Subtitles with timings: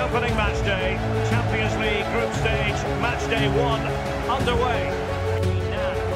[0.00, 0.96] Opening match day,
[1.30, 3.82] Champions League group stage, match day one
[4.36, 4.80] underway.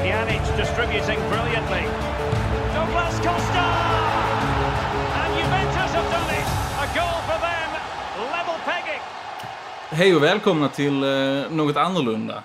[0.03, 1.85] Pjanic distributing brilliantly.
[2.75, 3.67] Douglas Costa!
[5.21, 6.49] And Juventus have done it.
[6.85, 7.71] A goal for them.
[8.37, 9.03] Level pegging.
[9.91, 12.43] Hej och välkomna till eh, något annorlunda.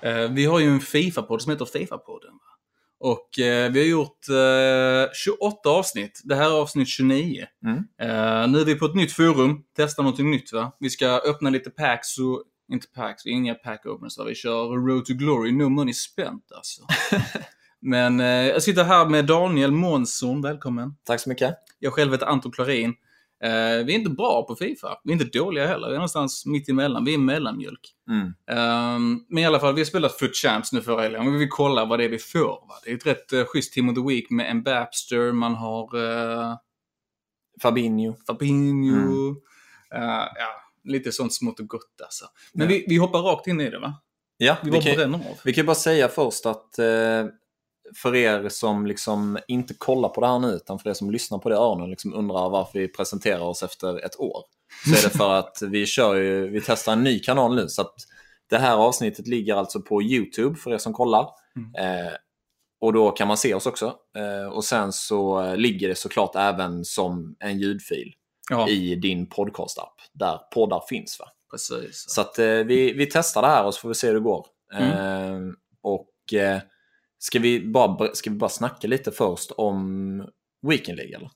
[0.00, 2.34] Eh, vi har ju en Fifa-podd som heter Fifa-podden.
[3.00, 6.20] Och eh, vi har gjort eh, 28 avsnitt.
[6.24, 7.46] Det här är avsnitt 29.
[7.64, 7.76] Mm.
[7.76, 9.62] Eh, nu är vi på ett nytt forum.
[9.76, 10.76] Testar någonting nytt va.
[10.80, 12.42] Vi ska öppna lite packs och...
[12.72, 14.18] Inte packs, inga pack openers.
[14.26, 16.82] Vi kör Road to Glory, no money spent alltså.
[17.80, 20.96] Men eh, jag sitter här med Daniel Månsson, välkommen.
[21.04, 21.54] Tack så mycket.
[21.78, 22.94] Jag själv heter Anton Klarin.
[23.44, 24.98] Eh, vi är inte bra på Fifa.
[25.04, 25.86] Vi är inte dåliga heller.
[25.88, 27.04] Vi är någonstans mitt emellan.
[27.04, 27.80] Vi är mellanmjölk.
[28.10, 28.32] Mm.
[28.50, 31.32] Ehm, men i alla fall, vi har spelat Foot Champs nu förra helgen.
[31.32, 32.66] Vi vill kolla vad det är vi får.
[32.68, 32.74] Va?
[32.84, 35.96] Det är ett rätt uh, schysst Team of the Week med en Bapster, man har
[35.96, 36.54] uh,
[37.62, 38.14] Fabinho.
[38.26, 38.96] Fabinho.
[38.96, 39.36] Mm.
[39.94, 40.48] eh, ja,
[40.84, 42.24] lite sånt smått och gott alltså.
[42.52, 42.68] Men Ja.
[42.68, 43.94] vi, vi hoppar rakt in i det va?
[44.36, 46.86] Ja, Vi vi kan, vi kan bara säga först att eh,
[47.96, 51.38] för er som liksom inte kollar på det här nu, utan för er som lyssnar
[51.38, 54.44] på det i öronen liksom undrar varför vi presenterar oss efter ett år.
[54.84, 57.68] Så är det för att vi kör ju, vi testar en ny kanal nu.
[57.68, 57.94] Så att
[58.50, 61.22] det här avsnittet ligger alltså på YouTube för er som kollar.
[61.78, 62.12] Eh,
[62.80, 63.94] och då kan man se oss också.
[64.16, 68.12] Eh, och sen så eh, ligger det såklart även som en ljudfil
[68.50, 71.18] Ja, i din podcastapp där poddar finns.
[71.20, 71.26] Va?
[71.50, 72.04] precis.
[72.08, 74.20] Så att eh, vi, vi testar det här och så får vi se hur det
[74.20, 74.46] går.
[74.72, 74.90] Mm.
[74.92, 76.60] Eh, och eh,
[77.18, 80.26] ska, vi bara, ska vi bara snacka lite först om
[80.68, 81.30] Weekend League eller?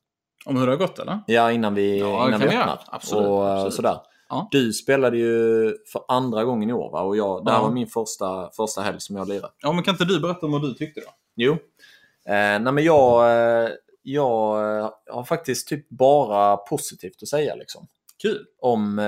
[0.46, 1.20] Om hur det har gått eller?
[1.26, 2.80] Ja, innan vi, Ja, innan vi öppnar.
[2.86, 3.74] Absolut, och eh, absolut.
[3.74, 3.96] sådär.
[4.28, 4.48] Ja.
[4.50, 7.00] Du spelade ju för andra gången i år va?
[7.02, 7.62] Och jag, det här Ja.
[7.62, 9.52] var min första, första helg som jag lirade.
[9.62, 11.06] Ja, men kan inte du berätta om vad du tyckte då?
[11.36, 11.52] Jo.
[11.52, 13.30] Eh, nej men jag,
[13.64, 13.70] eh,
[14.02, 17.86] jag eh, har faktiskt typ bara positivt att säga liksom.
[18.22, 18.44] Kul.
[18.60, 18.98] Om,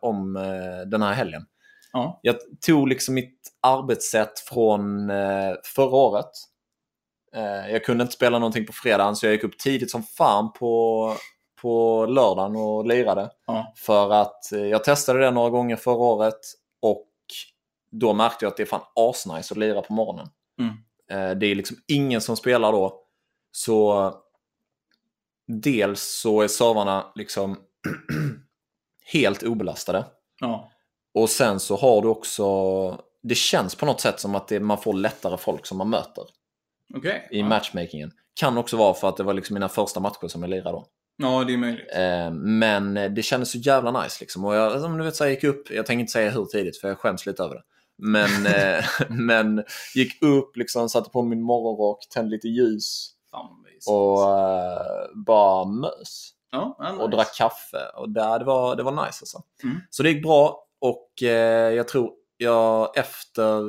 [0.00, 0.32] om
[0.86, 1.42] den här helgen.
[1.92, 2.20] Ja.
[2.22, 2.36] Jag
[2.66, 6.30] tog liksom mitt arbetssätt från eh, förra året.
[7.34, 10.52] Eh, jag kunde inte spela någonting på fredagen så jag gick upp tidigt som fan
[10.52, 11.12] på,
[11.62, 13.30] på lördagen och lirade.
[13.46, 13.72] Ja.
[13.76, 16.40] För att eh, jag testade det några gånger förra året
[16.82, 17.06] och
[17.90, 20.28] då märkte jag att det är fan asnice att lira på morgonen.
[20.60, 20.74] Mm.
[21.38, 23.00] Det är liksom ingen som spelar då.
[23.52, 24.12] Så
[25.46, 27.56] dels så är servrarna liksom
[29.12, 30.04] helt obelastade.
[30.40, 30.70] Ja.
[31.14, 32.44] Och sen så har du också,
[33.22, 36.24] det känns på något sätt som att det, man får lättare folk som man möter
[36.94, 37.28] Okej.
[37.30, 37.46] i ja.
[37.46, 38.12] matchmakingen.
[38.40, 40.86] Kan också vara för att det var liksom mina första matcher som jag lirade då.
[41.16, 41.86] Ja, det är möjligt.
[41.92, 44.44] Eh, men det kändes så jävla nice liksom.
[44.44, 46.80] Och jag, som du vet, så jag gick upp, jag tänker inte säga hur tidigt
[46.80, 47.62] för jag skäms lite över det.
[47.98, 49.64] Men, eh, men
[49.94, 56.30] gick upp, liksom, satte på min morgonrock, tände lite ljus Fan och eh, bara mös.
[56.50, 57.02] ja, ja, nice.
[57.02, 57.78] och drack kaffe.
[57.96, 59.42] Och där, det, var, det var nice alltså.
[59.62, 59.80] Mm.
[59.90, 63.62] Så det gick bra och eh, jag tror jag efter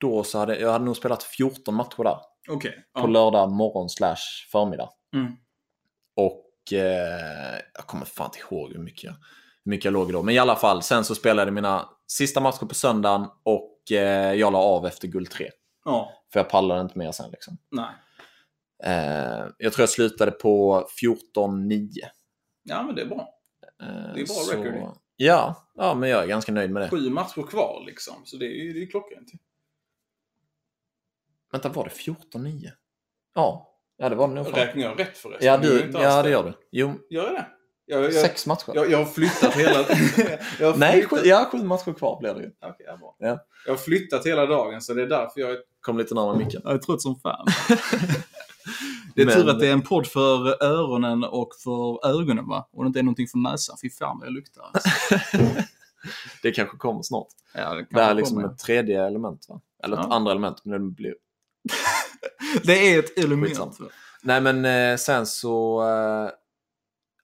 [0.00, 2.18] då så hade jag hade nog spelat 14 matcher där.
[2.50, 2.72] Okej.
[2.94, 3.06] På Ja.
[3.06, 4.16] lördag morgon slash
[4.52, 4.88] förmiddag.
[5.14, 5.32] Mm.
[6.16, 9.12] Och eh, jag kommer fan inte ihåg hur mycket, jag,
[9.64, 10.22] hur mycket jag låg då.
[10.22, 14.32] Men i alla fall, sen så spelade jag mina sista matcher på söndagen och eh,
[14.34, 15.50] jag la av efter guld 3.
[15.84, 16.12] Ja.
[16.32, 17.58] För jag pallade inte mer sen liksom.
[17.70, 17.90] Nej.
[18.84, 20.86] Eh, jag tror jag slutade på
[21.36, 21.88] 14-9.
[22.62, 23.28] Ja, men det är bra.
[23.82, 24.86] Eh, Det är bra record ju.
[25.16, 26.90] Ja, ja, men jag är ganska nöjd med det.
[26.90, 28.14] Sju matcher kvar liksom.
[28.24, 29.28] Så det är ju det är klockrent.
[31.52, 32.70] Vänta, var det 14-9?
[33.34, 34.56] Ja, ja det var det nog.
[34.56, 35.46] Räknar jag rätt förresten?
[35.46, 36.52] Ja, Det du, alls ja, det gör du.
[36.70, 37.46] Jo, Gör jag det?
[37.88, 38.72] Jag, jag, sex matcher.
[38.74, 39.78] jag, jag har flyttat hela...
[40.60, 41.18] jag har Nej, flyttat...
[41.20, 42.50] sju, ja, sju matcher kvar blir det ju.
[42.64, 43.16] Okej, ja, bra.
[43.18, 43.38] Ja.
[43.66, 46.60] Jag har flyttat hela dagen så det är därför jag är, Kom lite närmare micken.
[46.64, 47.46] jag är trött som fan.
[49.14, 52.68] det är Men- tur att det är en podd för öronen och för ögonen va?
[52.72, 53.76] Och det inte är någonting för näsan.
[53.82, 54.62] Fy fan vad jag luktar.
[54.72, 54.88] Alltså.
[56.42, 57.26] Det kanske kommer snart.
[57.54, 58.50] Ja, det, Det är liksom ja.
[58.52, 59.60] ett tredje element, va?
[59.84, 60.14] Eller ett Ja.
[60.16, 60.64] andra element.
[60.64, 61.14] Men det blir...
[62.64, 63.48] det är ett element.
[63.48, 63.78] Skitsamt.
[64.22, 65.82] Nej, men eh, sen så...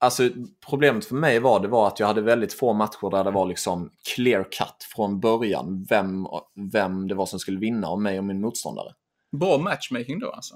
[0.03, 0.29] Alltså,
[0.69, 3.47] problemet för mig var, det var att jag hade väldigt få matcher där det var
[3.47, 5.87] liksom clear cut från början.
[5.89, 6.27] Vem,
[6.73, 8.93] vem det var som skulle vinna av mig och min motståndare.
[9.37, 10.55] Bra matchmaking då alltså.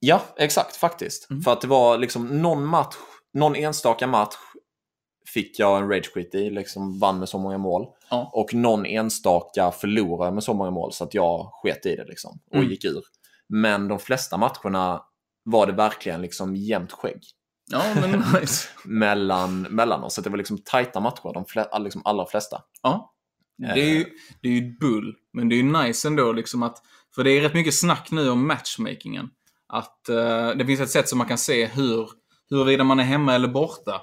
[0.00, 1.30] Ja, exakt faktiskt.
[1.30, 1.42] Mm.
[1.42, 2.94] För att det var liksom någon match,
[3.32, 4.34] någon enstaka match
[5.34, 7.86] fick jag en rage quit i, liksom vann med så många mål.
[8.10, 8.30] Ja.
[8.32, 12.40] Och någon enstaka förlorade med så många mål så att jag sket i det liksom
[12.50, 12.70] och Mm.
[12.70, 13.02] gick ur.
[13.48, 15.02] Men de flesta matcherna
[15.44, 17.22] var det verkligen liksom jämnt skägg
[17.70, 18.10] Ja, men
[18.40, 18.68] nice.
[18.84, 20.14] mellan, mellan oss.
[20.14, 22.62] Så det var liksom tajta matcher, de fle, liksom allra flesta.
[22.82, 23.14] Ja.
[23.74, 24.04] Det är, ju,
[24.42, 26.82] det är ju bull, men det är ju nice ändå liksom att...
[27.14, 29.28] För det är rätt mycket snack nu om matchmakingen.
[29.68, 32.08] Att eh, det finns ett sätt som man kan se hur,
[32.50, 34.00] huruvida man är hemma eller borta.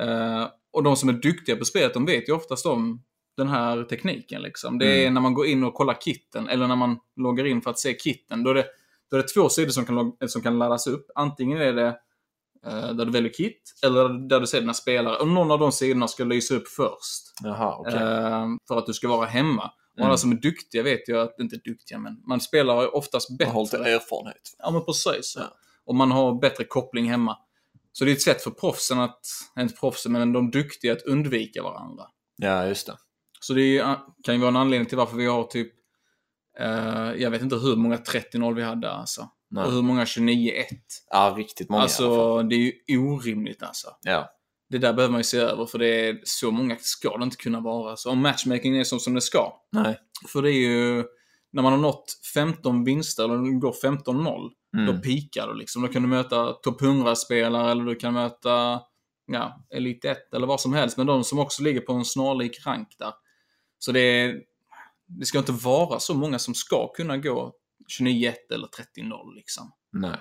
[0.00, 3.02] Eh, och de som är duktiga på spelet, de vet ju oftast om
[3.36, 4.42] den här tekniken.
[4.42, 4.78] Liksom.
[4.78, 5.14] Det är Mm.
[5.14, 7.94] när man går in och kollar kitten, eller när man loggar in för att se
[7.98, 8.42] kitten.
[8.42, 8.64] Då är det,
[9.10, 11.06] då är det två sidor som kan, som kan laddas upp.
[11.14, 11.94] Antingen är det eh,
[12.62, 15.16] där du väljer kit, eller där du ser dina spelare.
[15.16, 17.22] Och någon av de sidorna ska lysa upp först.
[17.42, 17.94] Jaha, okej.
[17.94, 19.70] Eh, för att du ska vara hemma.
[19.92, 20.08] Och Mm.
[20.08, 23.64] alla som är duktiga vet ju att, inte duktiga, men man spelar oftast Jag har
[23.64, 23.78] bättre.
[23.78, 24.40] lite erfarenhet.
[24.58, 25.34] Ja, men precis.
[25.38, 25.44] Ja.
[25.84, 27.38] Och man har bättre koppling hemma.
[27.92, 29.20] Så det är ett sätt för proffsen att,
[29.58, 32.04] inte proffsen, men de duktiga att undvika varandra.
[32.36, 32.96] Ja, just det.
[33.40, 33.94] Så det är, ju-
[34.24, 35.72] kan ju vara en anledning till varför vi har typ,
[36.60, 39.28] eh, jag vet inte hur många 30-0 vi hade alltså.
[39.50, 39.64] Nej.
[39.64, 40.64] Och hur många 29-1.
[41.10, 41.82] Ja, riktigt många.
[41.82, 43.88] Alltså, det är ju orimligt alltså.
[44.02, 44.30] Ja.
[44.70, 47.36] Det där behöver man ju se över, för det är så många ska det inte
[47.36, 47.96] kunna vara.
[47.96, 49.98] Så om matchmaking är som, som det ska, Nej.
[50.28, 51.04] för det är ju,
[51.52, 54.86] när man har nått 15 vinster, eller går 15-0, Mm.
[54.86, 55.82] då pikar du liksom.
[55.82, 58.80] Då kan du möta topp 100-spelare eller du kan möta
[59.26, 60.96] ja, Elite 1 eller vad som helst.
[60.96, 63.12] Men de som också ligger på en snarlik rank där.
[63.78, 64.34] Så det, är,
[65.06, 67.52] det ska inte vara så många som ska kunna gå
[68.00, 69.72] 29-1 eller 30-0 liksom.
[69.92, 70.16] Nej.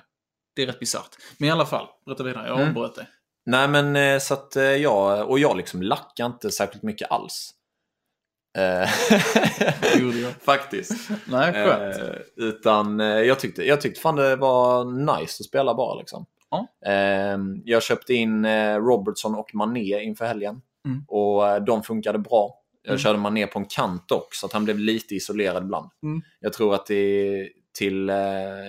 [0.55, 1.15] Det är rätt bisarrt.
[1.37, 2.47] Men i alla fall, berätta vidare.
[2.47, 2.69] Jag Mm.
[2.69, 3.07] avbröt dig.
[3.45, 7.51] Nej, men eh, så att eh, jag, och jag liksom lackar inte särskilt mycket alls.
[8.57, 8.89] Eh.
[10.41, 11.09] Faktiskt.
[11.27, 11.97] Nej, skönt.
[11.97, 14.85] Eh, utan jag tyckte, jag tyckte fan det var
[15.19, 16.25] nice att spela bara liksom.
[16.49, 16.67] Ja.
[16.85, 20.61] Eh, jag köpte in Robertson och Mané inför helgen.
[20.85, 21.03] Mm.
[21.07, 22.61] Och de funkade bra.
[22.87, 22.99] Jag Mm.
[22.99, 25.89] körde Mané på en kant också, så att han blev lite isolerad ibland.
[26.03, 26.21] Mm.
[26.39, 28.09] Jag tror att det till...
[28.09, 28.15] Eh,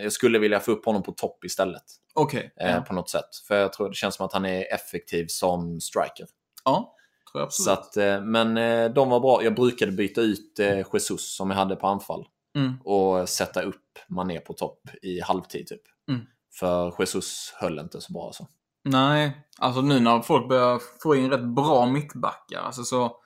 [0.03, 1.83] jag skulle vilja få upp honom på topp istället.
[2.15, 2.53] Okej.
[2.61, 2.81] Eh, Ja.
[2.81, 3.37] På något sätt.
[3.49, 6.27] För jag tror det känns som att han är effektiv som striker.
[6.65, 6.95] ja,
[7.33, 7.65] tror jag absolut.
[7.67, 9.43] Så att, eh, men eh, de var bra.
[9.45, 12.27] Jag brukade byta ut eh, Jesus som jag hade på anfall
[12.57, 12.75] Mm.
[12.85, 15.83] och sätta upp Mané på topp i halvtid typ.
[16.11, 16.21] Mm.
[16.59, 18.47] För Jesus höll inte så bra alltså.
[18.85, 23.17] Nej, alltså nu när folk börjar få in rätt bra mittbackar, alltså så...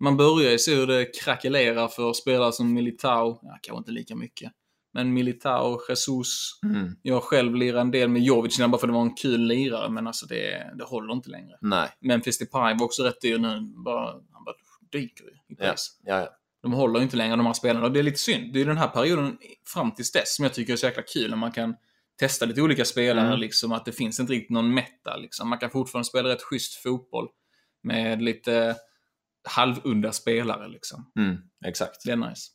[0.00, 4.16] Man börjar ju se hur det krackelerar för spelare som Militao, ja, kanske inte lika
[4.16, 4.52] mycket.
[4.92, 6.96] Men Militao, Jesus, Mm.
[7.02, 9.90] jag själv lirar en del med Jovic bara för att det var en kul lirare,
[9.90, 11.56] men alltså det, det håller inte längre.
[11.60, 11.88] Nej.
[12.00, 14.54] Memphis Depay var också rätt dyr nu, bara, han bara
[14.92, 15.74] dyker ju i Ja.
[16.04, 16.28] Ja, ja.
[16.62, 18.52] De håller ju inte längre de här spelarna och det är lite synd.
[18.52, 21.30] Det är den här perioden fram tills dess som jag tycker är så jäkla kul
[21.30, 21.74] när man kan
[22.18, 23.40] testa lite olika spelare, Mm.
[23.40, 25.16] liksom att det finns inte riktigt någon meta.
[25.16, 25.48] Liksom.
[25.48, 27.28] Man kan fortfarande spela rätt schysst fotboll
[27.82, 28.76] med lite
[29.48, 30.68] halvudda spelare.
[30.68, 31.12] Liksom.
[31.18, 32.04] Mm, exakt.
[32.04, 32.50] Det är nice.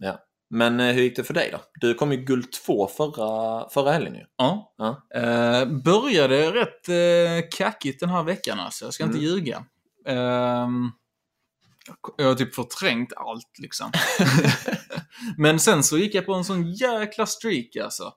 [0.49, 1.59] Men eh, hur gick det för dig då?
[1.81, 4.25] Du kom ju guld 2 förra, förra helgen ju.
[4.37, 4.73] Ja.
[4.77, 5.07] Ja.
[5.15, 8.85] Eh, började rätt eh, kackigt den här veckan alltså.
[8.85, 9.29] Jag ska inte Mm.
[9.29, 9.65] ljuga.
[10.07, 10.91] Ehm,
[12.17, 13.91] jag har typ förträngt allt liksom.
[15.37, 18.13] Men sen så gick jag på en sån jäkla streak alltså.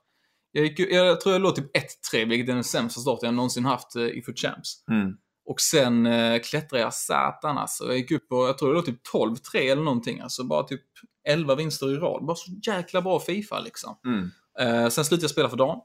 [0.52, 1.76] Jag, gick, jag tror jag låg typ
[2.12, 4.84] 1-3, vilket är den sämsta starten jag någonsin haft eh, i Foot Champs.
[4.90, 5.12] Mm.
[5.48, 7.84] Och sen eh, klättrade jag satan alltså.
[7.86, 10.20] Jag gick upp på, jag tror det låg typ 12-3 eller någonting.
[10.20, 10.82] Alltså bara typ
[11.28, 12.26] 11 vinster i rad.
[12.26, 13.96] Bara så jäkla bra Fifa liksom.
[14.04, 14.30] Mm.
[14.60, 15.80] Eh, sen slutade jag spela för dagen.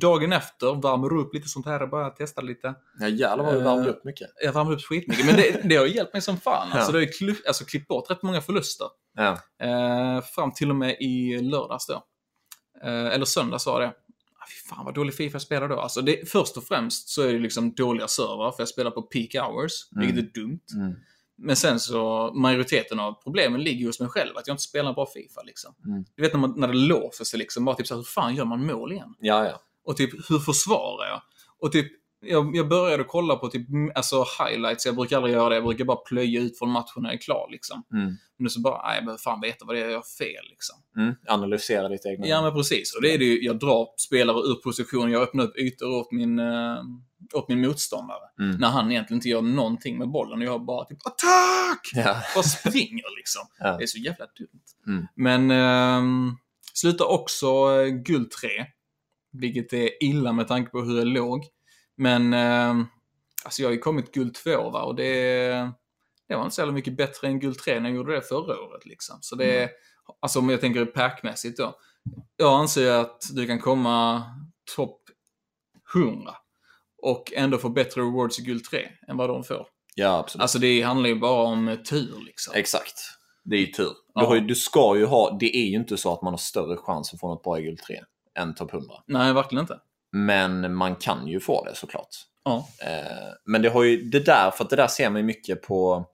[0.00, 2.74] Dagen efter värmer upp lite sånt här och börjar testa lite.
[3.00, 4.28] Ja jävlar vad du värmde Eh, upp mycket.
[4.42, 6.68] Jag värmer upp skitmycket, men det, det har hjälpt mig som fan.
[6.72, 6.98] Alltså, Ja.
[7.00, 8.86] det har ju alltså, klippt bort rätt många förluster.
[9.16, 9.38] Ja.
[9.66, 12.02] Eh, fram till och med i lördags då.
[12.84, 13.92] Eh, eller söndags var det.
[14.50, 15.80] Fy fan vad dålig Fifa jag spelar då.
[15.80, 19.02] Alltså det, först och främst så är det liksom dåliga servrar, för jag spelar på
[19.02, 20.06] peak hours, Mm.
[20.06, 20.60] vilket är dumt.
[20.74, 20.94] Mm.
[21.42, 25.06] Men sen så, majoriteten av problemen ligger hos mig själv, att jag inte spelar bra
[25.06, 25.74] Fifa liksom.
[25.86, 26.04] Mm.
[26.16, 28.34] Du vet när, man, när det låser sig liksom, bara typ så här, hur fan
[28.34, 29.14] gör man mål igen?
[29.20, 29.60] Ja, ja.
[29.84, 31.22] Och typ, hur försvarar jag?
[31.58, 35.54] Och typ, jag, jag började kolla på typ, alltså highlights, jag brukar aldrig göra det,
[35.54, 37.82] jag brukar bara plöja ut från matchen när jag är klar liksom.
[37.92, 38.16] Mm.
[38.38, 40.76] Men så bara, nej, jag behöver fan veta vad det är jag gör fel liksom.
[40.96, 41.14] Mm.
[41.28, 42.26] Analysera ditt egna.
[42.26, 45.44] Ja men precis, och det är det ju, jag drar spelare ur position, jag öppnar
[45.44, 46.78] upp ytor åt min, eh,
[47.34, 48.24] åt min motståndare.
[48.38, 48.56] Mm.
[48.56, 51.90] När han egentligen inte gör någonting med bollen och jag bara typ attack!
[51.94, 52.16] Ja.
[52.34, 53.42] Bara springer liksom.
[53.58, 53.76] Ja.
[53.76, 54.62] Det är så jävla dumt.
[54.86, 55.06] Mm.
[55.14, 56.32] Men eh,
[56.74, 58.48] slutar också eh, guld 3.
[59.32, 61.44] Vilket är illa med tanke på hur jag låg.
[62.00, 62.86] Men eh,
[63.44, 65.48] alltså jag har ju kommit guld 2 va och det,
[66.28, 68.60] det var inte så jävla mycket bättre än guld 3 när jag gjorde det förra
[68.60, 69.18] året liksom.
[69.20, 69.70] Så det är,
[70.20, 71.74] alltså om jag tänker packmässigt då.
[72.36, 74.22] Jag anser att du kan komma
[74.76, 75.00] topp
[75.94, 76.34] 100
[77.02, 79.66] och ändå få bättre rewards i guld 3 än vad de får.
[79.94, 80.42] ja, absolut.
[80.42, 82.54] Alltså det handlar ju bara om eh, tur liksom.
[82.56, 83.00] Exakt.
[83.44, 83.84] Det är ju tur.
[83.84, 84.26] Du, Ja.
[84.26, 86.76] har ju, du ska ju ha, det är ju inte så att man har större
[86.76, 88.00] chans att få något bra i guld 3
[88.38, 88.94] än topp 100.
[89.06, 89.80] Nej, verkligen inte.
[90.12, 92.08] Men man kan ju få det såklart.
[92.44, 92.68] Ja.
[92.82, 95.62] Eh, men det har ju det där, för att det där ser man ju mycket
[95.62, 96.06] på,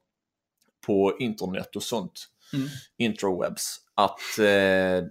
[0.87, 2.27] på internet och sånt.
[2.53, 2.69] Mm.
[2.99, 3.77] Intrawebs.
[3.95, 5.09] Att, eh,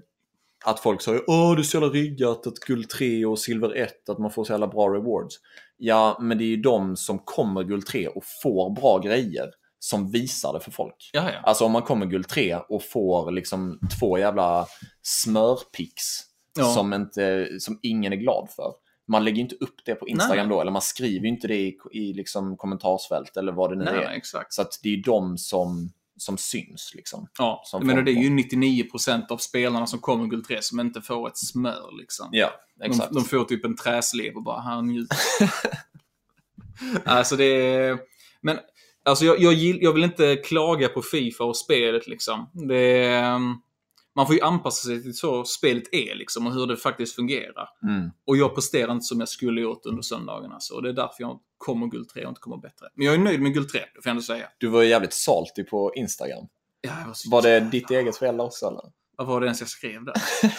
[0.65, 4.09] att folk säger åh det är så jävla riggat att guld 3 och silver 1,
[4.09, 5.35] att man får så jävla bra rewards.
[5.77, 9.49] Ja, men det är ju de som kommer guld 3 och får bra grejer
[9.79, 11.09] som visar det för folk.
[11.13, 11.39] Ja, ja.
[11.43, 14.67] Alltså om man kommer guld 3 och får liksom två jävla
[15.01, 16.03] smörpix
[16.55, 16.73] Ja.
[16.73, 18.73] som, inte, som ingen är glad för.
[19.07, 20.55] Man lägger inte upp det på Instagram Nej.
[20.55, 24.03] då, eller man skriver inte det i, i liksom kommentarsfält eller vad det nu Nej,
[24.03, 24.09] är.
[24.09, 24.53] exakt.
[24.53, 27.27] Så det är de som, som syns liksom.
[27.37, 31.01] Ja, som folk det är ju 99% av spelarna som kommer guld 3 som inte
[31.01, 32.29] får ett smör liksom.
[32.31, 33.13] Ja, De, exakt.
[33.13, 35.07] de får typ en träslev och bara, här njut.
[37.05, 37.99] alltså det är...
[38.41, 38.57] Men,
[39.05, 42.49] alltså jag, jag, jag vill inte klaga på Fifa och spelet liksom.
[42.67, 43.39] Det är,
[44.15, 47.69] man får ju anpassa sig till så spelet är liksom och hur det faktiskt fungerar.
[47.83, 48.09] Mm.
[48.27, 50.73] Och jag presterar inte som jag skulle gjort under söndagen alltså.
[50.73, 52.87] Och det är därför jag kommer guld 3 och inte kommer bättre.
[52.95, 54.47] Men jag är nöjd med guld 3, det får jag ändå säga.
[54.57, 56.45] Du var ju jävligt salty på Instagram.
[56.81, 58.81] Ja, var, Var det jävla- ditt eget fel också eller?
[59.17, 60.15] Vad var det ens jag skrev där?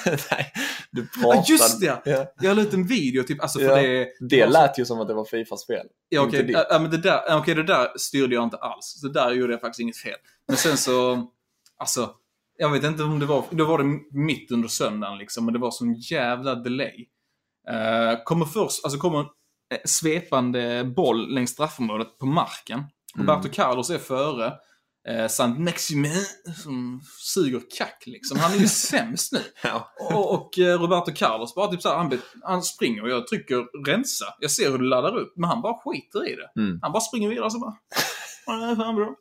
[0.30, 0.52] Nej,
[0.90, 1.36] du pratade.
[1.36, 2.00] Ja, just det!
[2.04, 2.26] Ja.
[2.40, 3.76] Jag la ut en video, typ, alltså för Ja.
[3.82, 4.08] det...
[4.20, 5.86] Det lät ju som att det var Fifa-spel.
[6.08, 6.56] Ja, okej, ditt.
[6.70, 9.00] ja, men det, där, okej, det där styrde jag inte alls.
[9.00, 10.16] Så där gjorde jag faktiskt inget fel.
[10.48, 11.26] Men sen så,
[11.78, 12.10] alltså,
[12.58, 15.60] jag vet inte om det var, då var det mitt under söndagen liksom, men det
[15.60, 17.06] var sån jävla delay.
[17.70, 19.24] Uh, kommer först, alltså kommer en
[19.74, 22.82] eh, svepande boll längs straffområdet på marken.
[23.18, 24.52] Roberto Carlos är före.
[25.10, 26.14] Uh, Sant Maxime
[26.62, 28.38] som suger kack liksom.
[28.38, 29.40] Han är ju sämst nu.
[29.62, 29.92] Ja.
[30.12, 33.86] Och, och eh, Roberto Carlos bara typ så här, han, han springer och jag trycker
[33.86, 34.24] rensa.
[34.40, 36.60] Jag ser hur det laddar upp, men han bara skiter i det.
[36.60, 36.78] Mm.
[36.82, 37.74] Han bara springer vidare så bara...
[38.46, 39.14] "Ja, det är fan bra."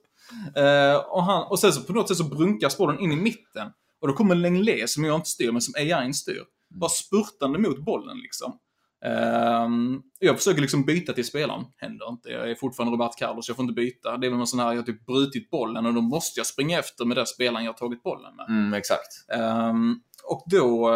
[0.56, 3.68] Eh, och, han, och sen så på något sätt så brunkas bollen in i mitten.
[4.02, 7.86] Och då kommer Lenglet, som jag inte styr, men som AI styr, bara spurtande mot
[7.86, 8.60] bollen liksom.
[9.06, 11.66] Ehm, jag försöker liksom byta till spelaren.
[11.78, 12.30] Händer inte.
[12.30, 14.18] Jag är fortfarande Roberto Carlos, jag får inte byta.
[14.18, 16.48] Det är väl någon sån här, jag har typ brutit bollen och då måste jag
[16.48, 18.46] springa efter med den spelaren jag har tagit bollen med.
[18.50, 19.30] Mm, exakt.
[19.34, 20.90] Ehm, och då,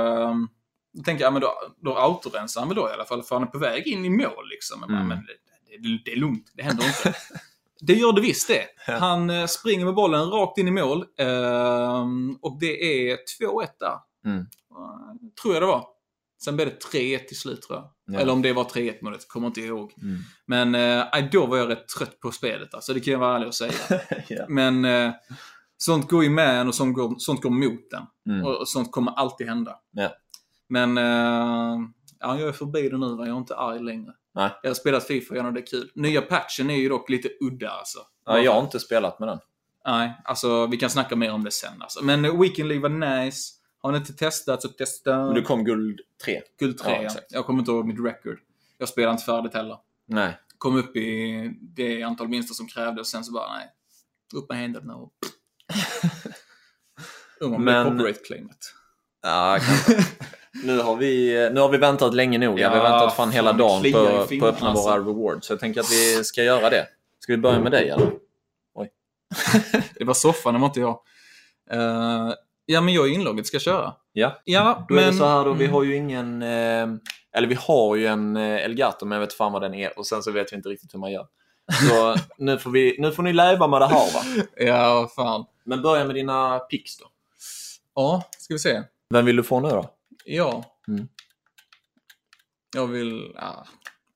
[0.94, 3.36] då tänker jag, ja, men då, då autorensar han väl då i alla fall, för
[3.36, 4.84] han är på väg in i mål liksom.
[4.84, 5.08] Mm.
[5.08, 7.14] Men det, det, det är lugnt, det händer inte.
[7.82, 8.66] det gör det visst det.
[9.00, 13.98] Han eh, springer med bollen rakt in i mål ehm, och det är 2-1 där.
[14.26, 14.40] Mm.
[14.40, 14.46] Eh,
[15.42, 15.86] tror jag det var.
[16.44, 17.90] Sen blev det 3-1 till slut tror jag.
[18.06, 18.20] Ja.
[18.20, 19.94] Eller om det var 3-1 målet, kommer inte ihåg.
[20.02, 20.20] Mm.
[20.46, 23.48] Men eh, då var jag rätt trött på spelet alltså, det kan jag vara ärlig
[23.48, 23.74] och säga.
[24.28, 24.46] ja.
[24.50, 25.12] Men eh,
[25.78, 28.04] sånt går ju med en och sånt går, sånt går mot den.
[28.30, 28.46] Mm.
[28.46, 29.76] Och, och sånt kommer alltid hända.
[29.92, 30.10] Ja.
[30.70, 31.78] Men eh,
[32.20, 33.26] ja, jag är förbi det nu, va?
[33.26, 34.14] jag är inte arg längre.
[34.40, 34.50] Nej.
[34.64, 35.92] Jag har spelat Fifa igen och det är kul.
[35.96, 38.00] Nya patchen är ju dock lite udda alltså.
[38.26, 39.40] ja, jag har inte spelat med den.
[39.86, 42.04] Nej, alltså vi kan snacka mer om det sen alltså.
[42.04, 43.54] Men Weekend League var nice.
[43.82, 45.18] Har ni inte testat så testa.
[45.26, 46.42] Men du kom guld 3.
[46.60, 47.10] Guld 3, Ja, ja.
[47.30, 48.38] Jag kommer inte ihåg mitt record.
[48.78, 49.78] Jag spelar inte färdigt heller.
[50.08, 50.38] Nej.
[50.58, 53.68] Kom upp i det antal vinster som krävdes och sen så bara nej.
[54.36, 55.14] Upp med händerna och...
[57.40, 58.74] Undrar om det är Men- copyright-claimet.
[59.22, 60.06] Ja, kanske.
[60.64, 62.56] nu, har vi, nu har vi väntat länge nog.
[62.56, 63.92] vi har Ja, väntat fan hela dagen på,
[64.40, 64.90] på att öppna alltså.
[64.90, 65.48] våra rewards.
[65.48, 66.88] Så jag tänker att vi ska göra det.
[67.20, 68.12] Ska vi börja med dig eller?
[70.00, 71.00] Det var soffan, det var inte jag.
[71.72, 72.34] Eh,
[72.66, 73.94] ja, men jag är inlogget, ska jag köra?
[74.14, 74.42] Ja.
[74.44, 75.04] Ja, Då men...
[75.04, 75.74] är det så här då, vi Mm.
[75.76, 76.42] har ju ingen...
[76.42, 76.88] Eh,
[77.34, 80.00] eller vi har ju en eh, Elgato, men jag vet fan vad den är.
[80.00, 81.26] Och sen så vet vi inte riktigt hur man gör.
[81.90, 84.44] Så nu får, vi, nu får ni leva med det här va.
[84.58, 85.46] Ja, fan.
[85.66, 87.06] Men börja med dina picks då.
[87.96, 88.82] Ja, ska vi se.
[89.10, 89.86] Vem vill du få nu då?
[90.36, 90.64] Ja.
[90.88, 91.08] Mm.
[92.76, 93.32] Jag vill...
[93.36, 93.68] Ja,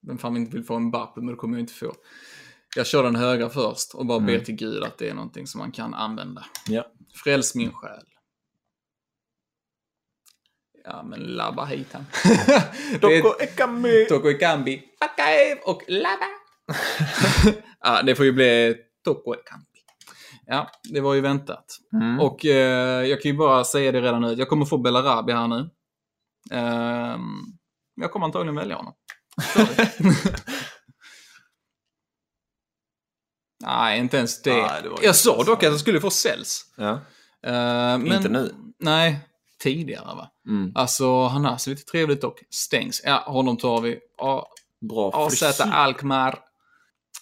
[0.07, 1.93] vem fan inte vill få en Mbappe, men det kommer jag inte få.
[2.75, 4.45] Jag kör den högra först och bara ber Mm.
[4.45, 6.45] till Gud att det är någonting som man kan använda.
[6.67, 6.85] Ja.
[7.23, 8.05] Fräls min själ.
[10.85, 12.05] Ja, men labba hit han.
[13.11, 14.05] Är- Ekami.
[14.09, 14.83] Toko Ekambi,
[15.65, 16.25] och Lava.
[17.79, 19.65] ja, det får ju bli Toko Ekambi.
[20.45, 21.65] Ja, det var ju väntat.
[21.93, 22.19] Mm.
[22.19, 24.33] Och eh, jag kan ju bara säga det redan nu.
[24.33, 25.69] Jag kommer få Belarabi här nu.
[26.51, 27.41] Ehm,
[27.95, 28.93] jag kommer antagligen välja honom.
[33.65, 34.61] Nej, inte ens det.
[34.61, 36.65] Nej, det jag sa dock att jag skulle få Cells.
[36.77, 36.91] Ja.
[37.43, 38.55] Eh, men, Inte nu.
[38.79, 39.19] Nej,
[39.59, 40.31] tidigare va.
[40.47, 40.71] Mm.
[40.75, 43.01] Alltså, han har så lite trevligt och stängs.
[43.05, 43.99] Ja, honom tar vi.
[44.17, 44.47] Ja,
[44.89, 45.61] Bra AZ.
[45.61, 46.39] Alkmaar.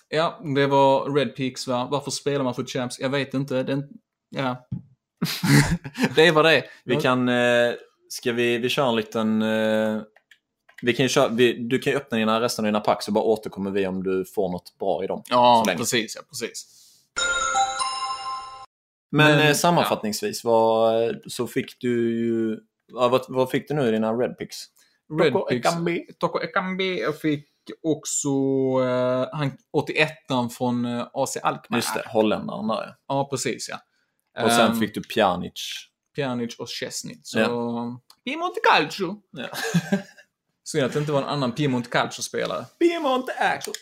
[0.10, 1.88] Ja, det var Red Peaks va?
[1.92, 3.00] Varför spelar man för Champs?
[3.00, 3.64] Jag vet inte.
[3.64, 3.84] Den,
[4.30, 4.68] ja.
[6.16, 6.64] det är vad det är.
[6.86, 7.30] Vi kan...
[7.30, 7.74] Eh,
[8.12, 9.42] ska vi, vi kör en liten...
[9.42, 10.02] Eh,
[10.82, 13.24] vi kan köra, vi, du kan ju öppna dina, resten av dina pack så bara
[13.24, 15.24] återkommer vi om du får något bra i dem.
[15.30, 16.16] Ja, precis.
[16.16, 16.66] Ja, precis.
[19.12, 22.58] Men, Men, eh, sammanfattningsvis, vad, så fick du ju...
[22.94, 24.58] Ja, vad, vad fick du nu i dina Red Picks?
[25.22, 25.68] Red Toko Peaks.
[25.68, 26.06] Ekambi.
[26.20, 27.02] Toko Ekambi.
[27.02, 27.48] Jag fick
[27.84, 28.30] också
[28.84, 30.10] eh, han, 81
[30.58, 31.78] från eh, AC Alkmaar.
[31.78, 32.96] Just det, holländaren där ja.
[33.08, 33.80] Ja, precis ja.
[34.44, 35.91] Och sen Ehm, fick du Pjanic.
[36.16, 37.18] Pjanic och Chesney.
[37.24, 37.40] Så...
[37.40, 38.02] Ja.
[38.26, 39.22] Piemonte Calcio.
[39.32, 39.48] Ja.
[40.64, 42.66] Synd att det inte var en annan Piemonte Calcio-spelare.
[42.80, 43.74] Piemonte Axel.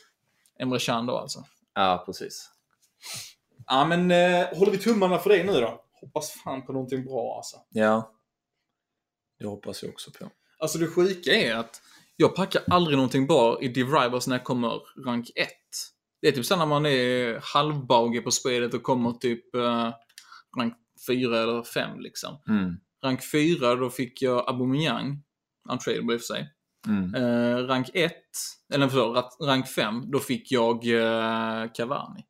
[0.60, 1.46] Emre Can då alltså.
[1.74, 2.50] Ja, precis.
[3.66, 5.86] Ja, men eh, håller vi tummarna för dig nu då?
[6.02, 7.58] Hoppas fan på någonting bra alltså.
[7.70, 8.14] Ja.
[9.40, 10.30] Det hoppas jag också på.
[10.60, 11.82] Alltså det sjuka är att
[12.16, 15.50] jag packar aldrig någonting bra i Div Rivals när jag kommer rank 1.
[16.22, 19.94] Det är typ så när man är halvbage på spelet och kommer typ eh,
[20.58, 20.74] rank
[21.08, 22.42] 4 eller 5 liksom.
[22.48, 22.76] Mm.
[23.04, 25.24] Rank 4 då fick jag Aubameyang,
[25.70, 26.54] untradable i och för sig.
[26.88, 27.16] Mm.
[27.16, 28.14] Eh, rank 1,
[28.74, 32.20] eller förlåt, rank 5, då fick jag eh, Cavani.
[32.20, 32.26] Och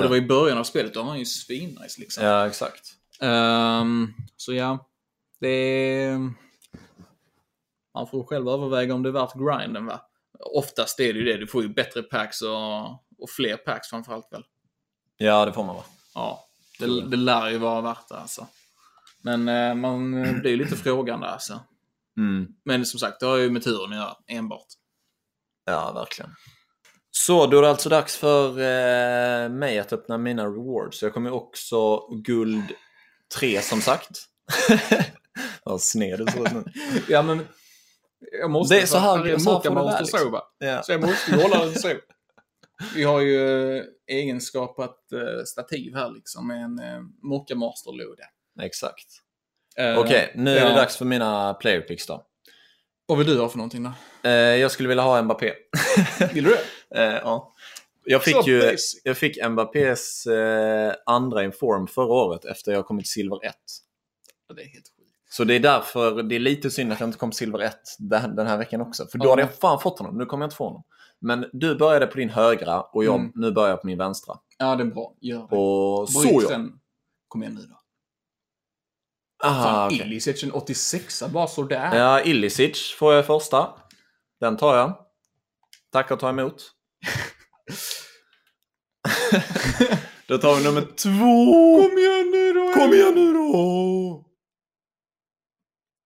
[0.00, 0.02] Ja.
[0.02, 2.24] det var i början av spelet, då var han ju svinnice liksom.
[2.24, 2.80] Ja, exakt.
[3.20, 4.90] Ehm, så ja,
[5.40, 6.18] det är...
[7.94, 10.00] Man får själv överväga om det är värt grinden va.
[10.54, 12.84] Oftast är det ju det, du får ju bättre packs och,
[13.18, 14.44] och fler packs framförallt väl.
[15.16, 15.84] Ja, det får man vara.
[16.14, 16.43] Ja,
[16.78, 18.46] det, det lär ju vara värt det alltså.
[19.22, 21.60] Men eh, man eh, blir lite frågande alltså.
[22.18, 22.46] Mm.
[22.64, 24.66] Men som sagt, det har ju med turen att göra enbart.
[25.66, 26.30] Ja, verkligen.
[27.10, 31.02] Så, då är det alltså dags för eh, mig att öppna mina rewards.
[31.02, 32.72] Jag kommer också guld
[33.38, 34.10] 3 som sagt.
[35.64, 36.64] Vad sned du ut nu.
[37.08, 37.46] Ja men...
[38.40, 40.40] Jag måste, Det är så här- så här får det vara, liksom.
[40.58, 40.82] Ja.
[40.82, 41.92] Så jag måste ju hålla det så.
[42.94, 48.24] Vi har ju eh, egenskapat eh, stativ här liksom med en eh, Mocka Master-låda.
[48.62, 49.06] Exakt.
[49.76, 52.26] Eh, Okej, nu är det dags för mina player picks då.
[53.06, 53.92] Vad vill du ha för någonting då?
[54.28, 55.52] Eh, jag skulle vilja ha Mbappé.
[56.32, 56.50] Vill du
[56.90, 57.00] det?
[57.02, 57.54] eh, ja.
[58.04, 59.00] Jag fick Så ju basic.
[59.04, 63.54] jag fick Mbappés eh, andra inform förra året efter jag kommit silver 1.
[64.48, 65.10] Ja, det är helt sjukt.
[65.30, 68.36] Så det är därför det är lite synd att jag inte kom silver 1 den
[68.36, 69.06] den här veckan också.
[69.06, 69.30] För då Ja.
[69.30, 70.18] hade jag fan fått honom.
[70.18, 70.82] Nu kommer jag inte få honom.
[71.24, 73.32] Men du började på din högra och jag, Mm.
[73.34, 74.34] nu börjar jag på min vänstra.
[74.58, 75.14] Ja, det är bra.
[75.20, 75.56] Gör det.
[75.56, 76.48] Och så Bryt ja.
[76.48, 76.72] den.
[77.28, 77.80] Kom igen nu då.
[79.44, 80.00] Ah, Fan, okej.
[80.06, 81.94] Ilicic en 86 bara sådär.
[81.96, 83.68] Ja, Illicic får jag första.
[84.40, 84.98] Den tar jag.
[85.92, 86.70] Tack och ta emot.
[90.28, 91.82] då tar vi nummer två.
[91.82, 92.72] Kom igen nu då!
[92.74, 94.24] Kom igen nu då!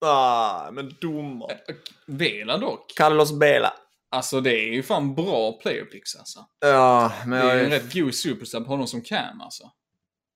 [0.06, 1.58] Ah, men domare.
[2.06, 2.92] Vela dock.
[2.96, 3.72] Carlos Bela.
[4.10, 6.38] Alltså det är ju fan bra player picks alltså.
[6.60, 9.70] Ja, men Det är jag en rätt god superstar på honom som Cam alltså.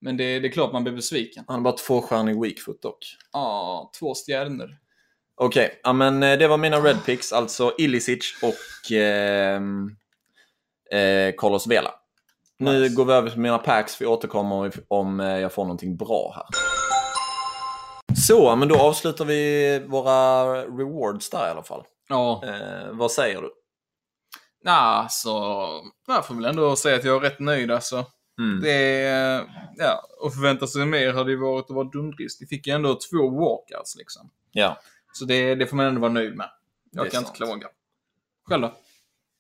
[0.01, 1.45] Men det, det är klart man blir besviken.
[1.47, 2.99] Han har bara tvåstjärnig weakfoot dock.
[3.33, 4.71] Ja, två stjärnor.
[5.35, 9.97] Okej, ja men eh, det var mina red picks, alltså Illicic och ehm,
[10.93, 11.91] eh, Carlos Vela.
[12.59, 12.95] Nu Nice.
[12.95, 16.33] går vi över till mina packs, vi återkommer om, om eh, jag får någonting bra
[16.37, 16.45] här.
[18.17, 21.83] Så, men då avslutar vi våra rewards där i alla fall.
[22.09, 23.51] Ja, Eh, vad säger du?
[24.65, 25.31] Nah, alltså.
[26.07, 28.07] Jag får väl ändå säga att jag är rätt nöjd alltså.
[28.39, 28.61] Mm.
[28.61, 29.01] Det
[29.77, 32.43] ja, och förvänta sig mer hade ju varit att vara dumdrist.
[32.43, 34.31] Vi fick ju ändå två walkouts liksom.
[34.53, 34.81] Ja.
[35.13, 36.51] Så det, det får man ändå vara nöjd med.
[36.91, 37.27] Jag kan sant.
[37.27, 37.69] inte klaga.
[38.49, 38.69] Själv då?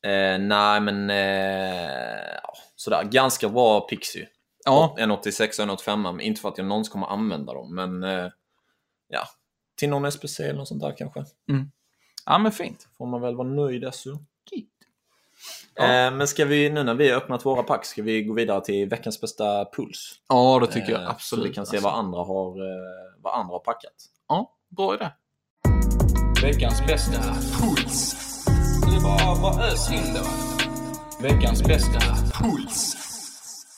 [0.08, 3.04] Eh, nej, men eh, ja, sådär.
[3.04, 4.26] Ganska bra picks ju.
[4.64, 7.74] Ja, En 86 och en 85, men inte för att jag någonsin kommer använda dem,
[7.74, 8.30] men eh,
[9.08, 9.28] ja.
[9.76, 11.24] Till någon SPC eller något sånt där kanske.
[12.26, 12.88] ja men fint.
[12.98, 14.18] Får man väl vara nöjd alltså.
[15.74, 15.84] Ja.
[15.84, 18.64] Eh, men ska vi, nu när vi har öppnat våra pack, ska vi gå vidare
[18.64, 20.12] till veckans bästa puls?
[20.28, 21.42] Ja, det tycker jag Eh, absolut.
[21.44, 21.88] Så vi kan se alltså.
[21.90, 23.92] vad andra har, eh, vad andra har packat.
[24.28, 25.08] Ja, bra idé.
[26.42, 27.20] Veckans bästa
[27.60, 28.14] puls.
[28.90, 30.20] Det är bara, bara ös in va.
[31.20, 31.98] Veckans bästa
[32.42, 32.96] puls.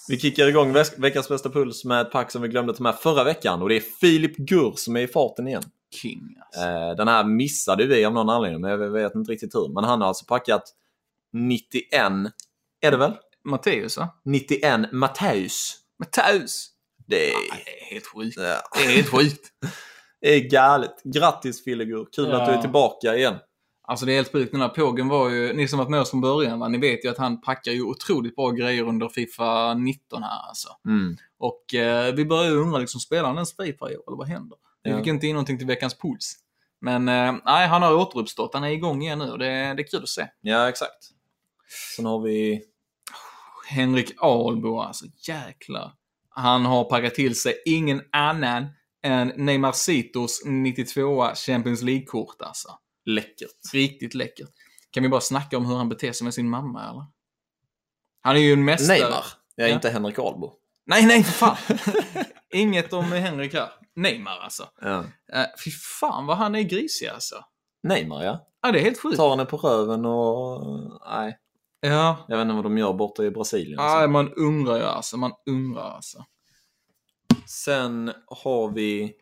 [0.09, 2.95] Vi kickar igång veck- veckans bästa puls med ett pack som vi glömde ta med
[2.95, 5.63] förra veckan och det är Filip Gur som är i farten igen.
[6.03, 6.95] King alltså.
[6.97, 9.69] Den här missade vi av någon anledning, men jag vet inte riktigt hur.
[9.69, 10.63] Men han har alltså packat
[11.35, 12.13] 91,
[12.81, 13.13] är det väl?
[13.45, 14.09] Matteus va?
[14.25, 15.77] 91 Matteus.
[15.99, 16.71] Matteus!
[17.07, 18.37] Det är, Det är helt sjukt.
[18.37, 19.49] ja, Det är helt sjukt.
[20.21, 20.95] det är galet.
[21.05, 22.41] Grattis Fillegur, kul Ja.
[22.43, 23.35] att du är tillbaka igen.
[23.89, 24.53] Alltså det är helt sjukt.
[24.53, 27.05] Den här pågen var ju, ni som varit med oss från början va, ni vet
[27.05, 30.69] ju att han packar ju otroligt bra grejer under Fifa 19 här alltså.
[30.89, 31.17] Mm.
[31.39, 34.29] Och eh, vi börjar ju undra liksom, spelar han ens Fifa i år eller vad
[34.29, 34.59] händer?
[34.83, 34.99] Vi Ja.
[34.99, 36.35] fick inte in någonting till veckans puls.
[36.81, 38.55] Men eh, nej, han har återuppstått.
[38.55, 40.27] Han är igång igen nu och det, det är kul att se.
[40.41, 41.11] Ja, exakt.
[41.97, 42.63] Sen har vi...
[43.69, 45.93] Henrik Ahlbo alltså, jäklar.
[46.29, 48.67] Han har packat till sig ingen annan
[49.03, 52.69] än Neymar Citos 92 Champions League-kort alltså.
[53.05, 53.73] Läckert.
[53.73, 54.49] Riktigt läckert.
[54.91, 57.07] Kan vi bara snacka om hur han beter sig med sin mamma eller?
[58.21, 58.99] Han är ju en mästare.
[58.99, 59.25] Neymar.
[59.55, 59.75] Jag är Ja.
[59.75, 60.53] inte Henrik Ahlbo.
[60.87, 61.57] Nej, nej för fan.
[62.53, 63.69] Inget om Henrik här.
[63.97, 64.69] Neymar alltså.
[64.81, 64.99] Ja.
[64.99, 67.37] Uh, fy fan vad han är grisig alltså.
[67.83, 68.49] Neymar, ja.
[68.63, 69.17] Ja, det är helt sjukt.
[69.17, 70.63] Tar henne på röven och...
[71.11, 71.39] Nej,
[71.87, 73.79] Ja, jag vet inte vad de gör borta i Brasilien.
[73.79, 75.17] ja man undrar ju alltså.
[75.17, 76.25] Man undrar alltså.
[77.47, 79.15] Sen har vi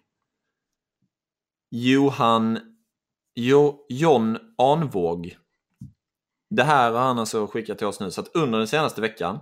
[1.70, 2.58] Johan
[3.34, 5.36] jo, John Anvåg.
[6.50, 8.10] Det här har han alltså skickat till oss nu.
[8.10, 9.38] Så att under den senaste veckan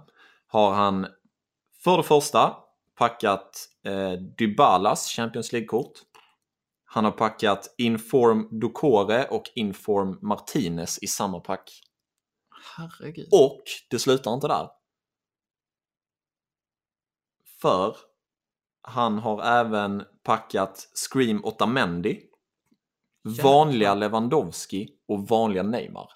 [0.46, 1.06] har han
[1.84, 2.56] För det första,
[2.98, 5.92] packat eh, Dybalas Champions League-kort.
[6.84, 11.82] Han har packat Inform Ducore och Inform Martinez i samma pack.
[12.80, 13.28] Herregud.
[13.32, 14.68] Och det slutar inte där.
[17.60, 17.96] För
[18.82, 22.22] han har även packat Scream Otamendi,
[23.42, 26.08] vanliga Lewandowski och vanliga Neymar.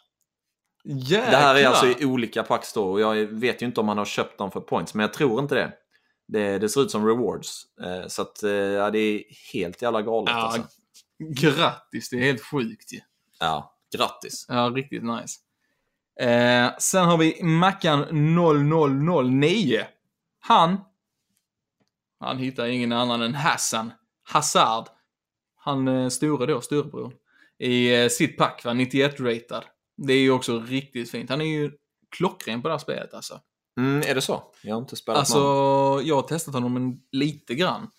[0.85, 1.31] Jäklar.
[1.31, 3.99] Det här är alltså i olika packs då och jag vet ju inte om han
[3.99, 5.73] har köpt dem för points, men jag tror inte det.
[6.29, 7.65] Det, det ser ut som rewards.
[7.83, 9.23] Eh, så att, eh, ja, det är
[9.53, 10.63] helt jävla galet Ja, alltså.
[11.19, 13.01] Grattis, det är helt sjukt ju.
[13.41, 14.47] Ja, grattis.
[14.49, 15.41] Ja, riktigt nice.
[16.21, 18.05] Eh, sen har vi Mackan
[19.31, 19.85] 0009.
[20.41, 20.81] Han,
[22.21, 24.89] han hittar ingen annan än Hassan Hazard.
[25.57, 27.13] Han eh, store då, storebror.
[27.59, 28.71] I eh, sitt pack, va?
[28.73, 29.65] 91-ratad.
[29.97, 31.31] Det är ju också riktigt fint.
[31.31, 31.73] Han är ju
[32.11, 33.41] klockren på det här spelet alltså.
[33.79, 34.43] Mm, är det så?
[34.63, 36.07] Jag har inte spelat Alltså, honom.
[36.07, 37.91] jag har testat honom en, lite grann.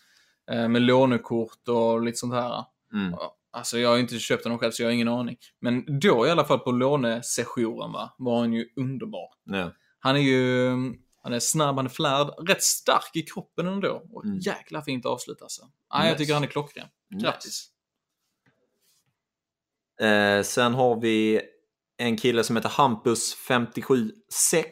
[0.52, 2.66] Eh, med lånekort och lite sånt här.
[2.94, 3.14] Mm.
[3.56, 5.38] Alltså jag har inte köpt honom själv så jag har ingen aning.
[5.62, 9.28] Men då i alla fall på lånesessionen va, var han ju underbar.
[9.44, 9.72] Ja.
[10.00, 10.70] Han är ju,
[11.24, 14.04] han är snabb, han är flärd, rätt stark i kroppen ändå.
[14.12, 14.40] Och Mm.
[14.40, 15.62] jäkla fint avslut alltså.
[15.90, 16.10] Ja, Nice.
[16.10, 16.88] Jag tycker han är klockren.
[17.22, 17.68] Grattis.
[20.02, 21.42] Eh, sen har vi
[21.98, 24.66] en kille som heter Hampus576.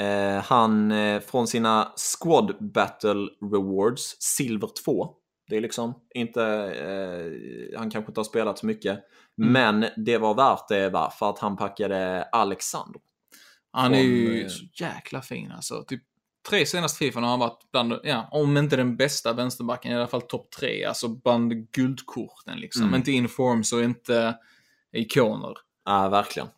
[0.00, 5.14] Eh, han eh, från sina Squad Battle Rewards, Silver 2.
[5.52, 8.98] Det är liksom inte, eh, han kanske inte har spelat så mycket.
[9.38, 9.52] Mm.
[9.52, 11.12] Men det var värt det va?
[11.18, 13.00] för att han packade Alexander.
[13.72, 15.84] Han är ju eh, så jäkla fin alltså.
[15.88, 16.02] Typ
[16.48, 20.06] tre senaste Fifan har han varit bland, ja, om inte den bästa vänsterbacken, i alla
[20.06, 20.84] fall topp tre.
[20.84, 22.82] Alltså bland guldkorten liksom.
[22.82, 22.94] Mm.
[22.94, 24.38] Inte informs och inte
[24.92, 25.54] ikoner.
[25.84, 26.48] Ja, verkligen.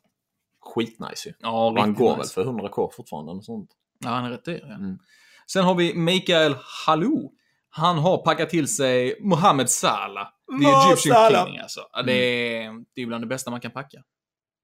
[0.60, 1.32] Skitnice ju.
[1.38, 2.40] Ja, han går nice.
[2.40, 3.32] väl för 100k fortfarande?
[3.32, 3.70] Och sånt.
[3.98, 4.64] Ja, han är rätt dyr.
[4.68, 4.74] Ja.
[4.74, 4.98] Mm.
[5.46, 7.32] Sen har vi Mikael Halou.
[7.76, 10.28] Han har packat till sig Mohamed Salah.
[10.60, 11.46] The Egyptian Salah.
[11.46, 11.80] King alltså.
[12.06, 14.02] Det, är, det är bland det bästa man kan packa.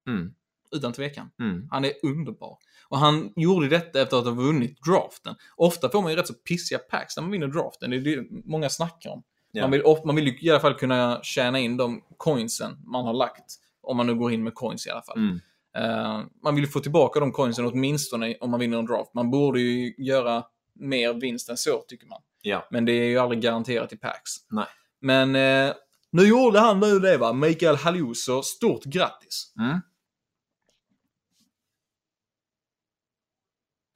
[0.08, 0.34] Mm.
[0.72, 1.30] Utan tvekan.
[1.40, 1.68] Mm.
[1.70, 2.56] Han är underbar.
[2.88, 5.34] Och han gjorde detta efter att ha vunnit draften.
[5.56, 7.90] Ofta får man ju rätt så pissiga packs när man vinner draften.
[7.90, 9.22] Det är det många snackar om.
[9.52, 9.62] Ja.
[9.62, 13.54] Man, vill, man vill i alla fall kunna tjäna in de coinsen man har lagt.
[13.82, 15.18] Om man nu går in med coins i alla fall.
[15.18, 15.40] Mm.
[15.76, 19.14] Eh, man vill få tillbaka de coinsen åtminstone om man vinner en draft.
[19.14, 20.44] Man borde ju göra
[20.74, 22.20] mer vinst än så, tycker man.
[22.42, 22.66] Ja.
[22.70, 24.30] Men det är ju aldrig garanterat i packs.
[24.50, 24.66] Nej.
[25.00, 25.74] Men eh,
[26.12, 29.52] nu gjorde han nu det va, Mikael Halou, så stort grattis!
[29.60, 29.80] Mm.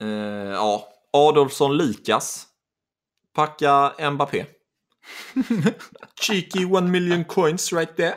[0.01, 2.47] Eh, ja, Adolfsson Lukas.
[3.33, 4.45] Packa Mbappé.
[6.21, 8.15] Cheeky one million coins right there.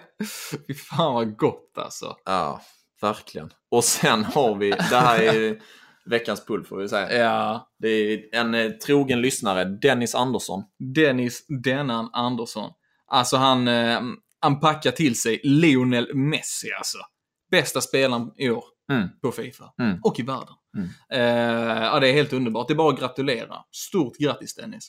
[0.51, 2.17] Fy fan vad gott alltså.
[2.25, 2.63] Ja,
[3.01, 3.53] verkligen.
[3.71, 5.63] Och sen har vi, det här är
[6.11, 7.13] veckans pull får vi säga.
[7.25, 10.63] Ja, Det är en eh, trogen lyssnare, Dennis Andersson.
[10.95, 12.71] Dennis Dennan Andersson.
[13.07, 14.01] Alltså han, eh,
[14.41, 16.99] han packar till sig Lionel Messi alltså.
[17.51, 19.09] Bästa spelaren i år Mm.
[19.23, 19.73] på Fifa.
[19.81, 20.01] Mm.
[20.03, 20.55] Och i världen.
[20.77, 20.89] Mm.
[21.13, 22.69] Eh, ja, det är helt underbart.
[22.69, 23.57] Det är bara att gratulera.
[23.73, 24.89] Stort grattis Dennis.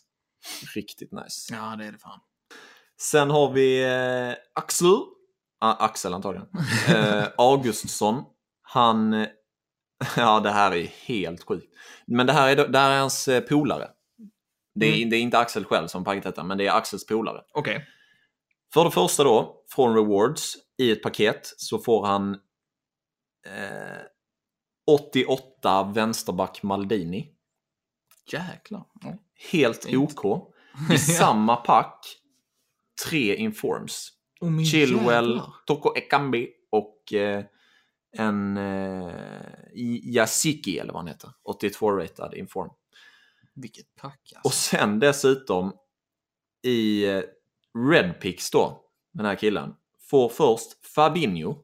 [0.76, 1.54] Riktigt nice.
[1.54, 2.20] Ja, det är det fan.
[3.02, 4.96] Sen har vi eh, Axel.
[5.62, 6.48] Ah, Axel antagligen.
[6.96, 8.24] Eh, Augustsson.
[8.62, 9.26] Han...
[10.18, 11.68] Ja, det här är helt sjukt.
[12.08, 13.88] Men det här är, det här är hans eh, polare.
[14.76, 15.10] Det är, Mm.
[15.10, 17.42] det är inte Axel själv som paketet detta, men det är Axels polare.
[17.54, 17.86] Okej.
[18.74, 22.34] För det första då, från Rewards, i ett paket så får han
[23.46, 24.02] eh,
[24.88, 27.32] 88 vänsterback Maldini.
[28.32, 28.86] Jäklar.
[29.02, 29.14] Ja.
[29.52, 30.20] Helt Fint.
[30.20, 30.54] OK.
[30.94, 32.06] I samma pack,
[33.08, 34.10] tre informs.
[34.42, 35.54] Oh, Chilwell, jävlar.
[35.66, 37.44] Toko Ekambi och eh,
[38.18, 39.12] en eh,
[40.16, 41.30] Yasiki eller vad han heter.
[41.62, 42.70] 82-ratad inform.
[43.56, 44.76] Vilket pack Och alltså.
[44.78, 45.74] sen dessutom
[46.64, 47.22] i eh,
[47.92, 48.82] Redpix då,
[49.14, 49.76] den här killen,
[50.10, 51.56] får först Fabinho.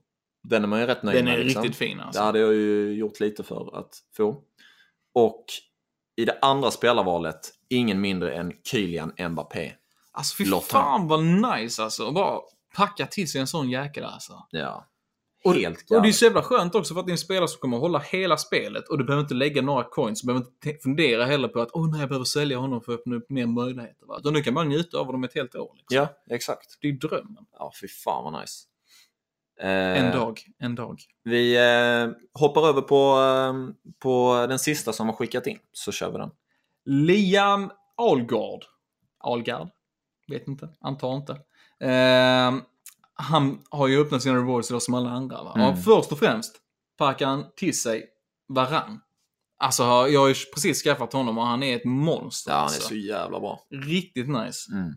[0.44, 1.40] Den är man ju rätt nöjd Den med.
[1.40, 1.64] är liksom.
[1.64, 2.20] riktigt fin alltså.
[2.20, 4.44] Det hade jag ju gjort lite för att få.
[5.14, 5.46] Och
[6.16, 9.74] i det andra spelarvalet, ingen mindre än Kylian Mbappé.
[10.12, 10.66] Alltså fy Lotta.
[10.66, 12.12] fan vad nice alltså.
[12.12, 12.40] Bara
[12.76, 14.48] packa till sig en sån jäkel alltså.
[14.50, 14.88] Ja.
[15.46, 17.48] Och, Helt och det är så jävla skönt också för att det är en spelare
[17.48, 20.22] som kommer att hålla hela spelet och du behöver inte lägga några coins.
[20.22, 22.94] Du behöver inte te- fundera heller på att åh nej, jag behöver sälja honom för
[22.94, 24.06] att öppna upp mer möjligheter.
[24.06, 24.16] Va?
[24.20, 25.72] Utan du kan bara njuta av honom ett helt år.
[25.78, 25.98] Liksom.
[25.98, 26.78] Ja, exakt.
[26.82, 27.46] Det är drömmen.
[27.60, 28.64] Ja, fy fan vad nice.
[29.60, 31.00] Eh, En dag, en dag.
[31.24, 32.10] Vi eh,
[32.42, 36.30] hoppar över på, eh, på den sista som har skickat in, så kör vi den.
[36.86, 38.64] Liam Algard.
[39.20, 39.70] Algard?
[40.28, 40.70] Vet inte.
[40.82, 41.38] Antar inte.
[43.16, 45.44] Han har ju öppnat sina rewards idag som alla andra.
[45.44, 45.54] Va?
[45.56, 45.70] Mm.
[45.70, 46.56] Och först och främst
[46.98, 48.06] packar han till sig
[48.48, 49.00] Varann.
[49.58, 52.52] Alltså, jag har ju precis skaffat honom och han är ett monster.
[52.52, 52.88] Ja, han är alltså.
[52.88, 53.60] så jävla bra.
[53.70, 54.72] Riktigt nice.
[54.72, 54.94] Mm.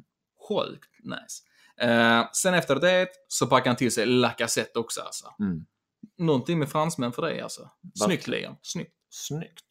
[0.48, 1.42] Sjukt nice.
[1.81, 5.35] Eh, sen efter det så packar han till sig Lacazette också alltså.
[5.40, 5.66] Mm.
[6.18, 7.70] Någonting med fransmän för dig alltså.
[8.04, 8.26] Snyggt.
[8.28, 8.57] Leon.
[8.62, 8.94] Snyggt.
[9.11, 9.66] Snyggt.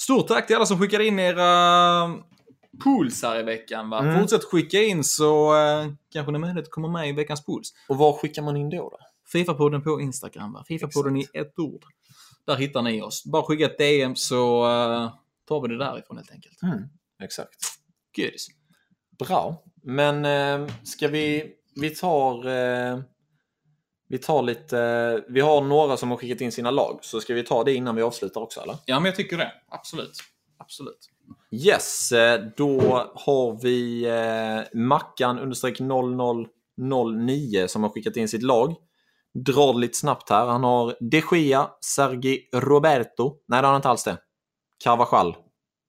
[0.00, 2.04] Stort tack till alla som skickade in era
[2.78, 3.90] pools här i veckan.
[3.90, 3.98] Va?
[3.98, 4.20] Mm.
[4.20, 7.74] Fortsätt skicka in så eh, kanske ni möjlighet kommer med i veckans pools.
[7.88, 8.88] Och var skickar man in då?
[8.90, 8.98] då?
[9.32, 10.52] Fifa-podden på Instagram.
[10.52, 10.64] Va?
[10.68, 11.84] Fifa-podden i ett ord.
[12.46, 13.24] Där hittar ni oss.
[13.24, 15.14] Bara skicka ett DM så eh,
[15.48, 16.62] tar vi det därifrån helt enkelt.
[16.62, 16.82] Mm.
[17.22, 17.54] Exakt.
[18.16, 18.46] Godis.
[19.18, 19.62] Bra.
[19.82, 21.52] Men eh, ska vi...
[21.74, 22.46] Vi tar...
[22.46, 22.98] Eh,
[24.08, 25.24] vi tar lite...
[25.28, 26.98] vi har några som har skickat in sina lag.
[27.02, 28.76] Så ska vi ta det innan vi avslutar också, eller?
[28.86, 29.52] Ja, men jag tycker det.
[29.68, 30.18] Absolut.
[30.58, 31.10] Absolut.
[31.50, 32.80] Yes, eh, då
[33.14, 35.80] har vi eh, Mackan understreck
[36.76, 38.74] 0009 som har skickat in sitt lag.
[39.34, 40.46] Drar det lite snabbt här.
[40.46, 43.36] Han har De Gea, Sergi Roberto.
[43.48, 44.18] Nej, det har han inte alls det.
[44.84, 45.36] Carvajal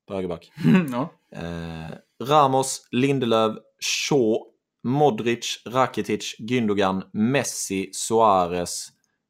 [0.08, 0.52] på högerback.
[0.92, 1.10] ja.
[1.32, 4.38] Eh, Ramos, Lindelöf, Shaw,
[4.84, 8.88] Modric, Rakitic, Gündogan, Messi, Suarez,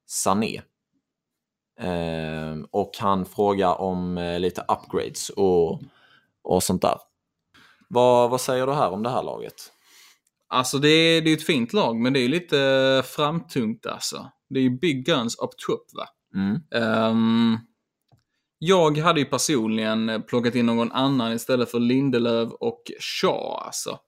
[0.07, 0.61] Sané.
[1.79, 5.81] Eh, och han frågar om eh, lite upgrades och,
[6.45, 6.97] och sånt där.
[7.89, 9.71] Vad, vad säger du här om det här laget?
[10.49, 14.31] Alltså det är, det är ett fint lag, men det är lite framtungt alltså.
[14.49, 16.07] Det är ju big guns up top va.
[16.35, 16.61] Mm.
[16.75, 17.57] Ehm,
[18.59, 23.99] jag hade ju personligen plockat in någon annan istället för Lindelöf och Shaw alltså.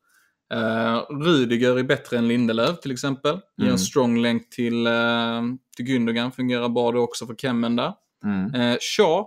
[0.53, 3.33] Uh, Rudiger är bättre än Lindelöf till exempel.
[3.33, 3.71] Ger Mm.
[3.71, 5.41] en strong länk till, uh,
[5.77, 7.93] till Gündogan, fungerar bra det också för Kemmen där.
[8.23, 8.55] Mm.
[8.55, 9.25] Uh, Shaw,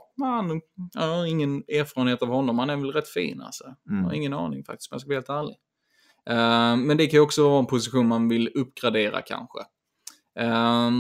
[0.95, 3.65] jag har ingen erfarenhet av honom, han är väl rätt fin alltså.
[3.85, 4.15] Jag har Mm.
[4.15, 5.57] ingen aning faktiskt, om jag ska vara helt ärlig.
[6.31, 9.59] Eh, men det kan ju också vara en position man vill uppgradera kanske.
[10.39, 10.91] Eh,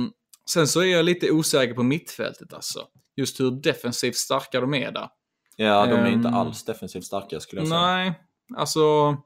[0.50, 2.86] sen så är jag lite osäker på mittfältet alltså.
[3.16, 5.08] Just hur defensivt starka de är där.
[5.56, 7.80] Ja, de är inte Ehm, alls defensivt starka skulle jag säga.
[7.80, 8.20] Nej,
[8.56, 9.16] alltså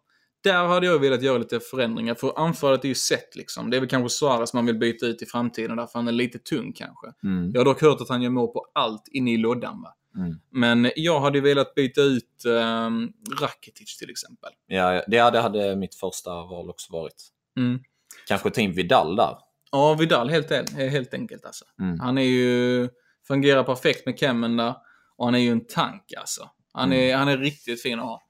[0.45, 2.15] där hade jag velat göra lite förändringar.
[2.15, 3.71] För anfallet är ju sett liksom.
[3.71, 6.39] Det är väl kanske Suarez man vill byta ut i framtiden därför han är lite
[6.39, 7.07] tung kanske.
[7.25, 7.51] Mm.
[7.55, 9.95] Jag har dock hört att han gör mål på allt inne i lådan va.
[10.17, 10.41] Mm.
[10.51, 14.51] Men jag hade velat byta ut um, Rakitic till exempel.
[14.67, 17.29] Ja, det, det hade mitt första val också varit.
[17.57, 17.81] Mm.
[18.29, 19.37] Kanske ta in Vidal där.
[19.73, 21.65] Ja, Vidal helt, helt enkelt alltså.
[21.81, 22.01] Mm.
[22.01, 22.89] Han är ju,
[23.29, 24.75] fungerar perfekt med Kemmen där.
[25.17, 26.51] Och han är ju en tank alltså.
[26.73, 28.23] Han är, han är riktigt fin att ha.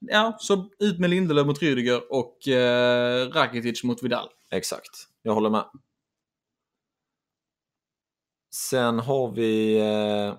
[0.00, 4.28] Ja, så ut med Lindelöf mot Rüdiger och eh, Rakitic mot Vidal.
[4.50, 5.64] Exakt, jag håller med.
[8.54, 10.34] Sen har vi eh,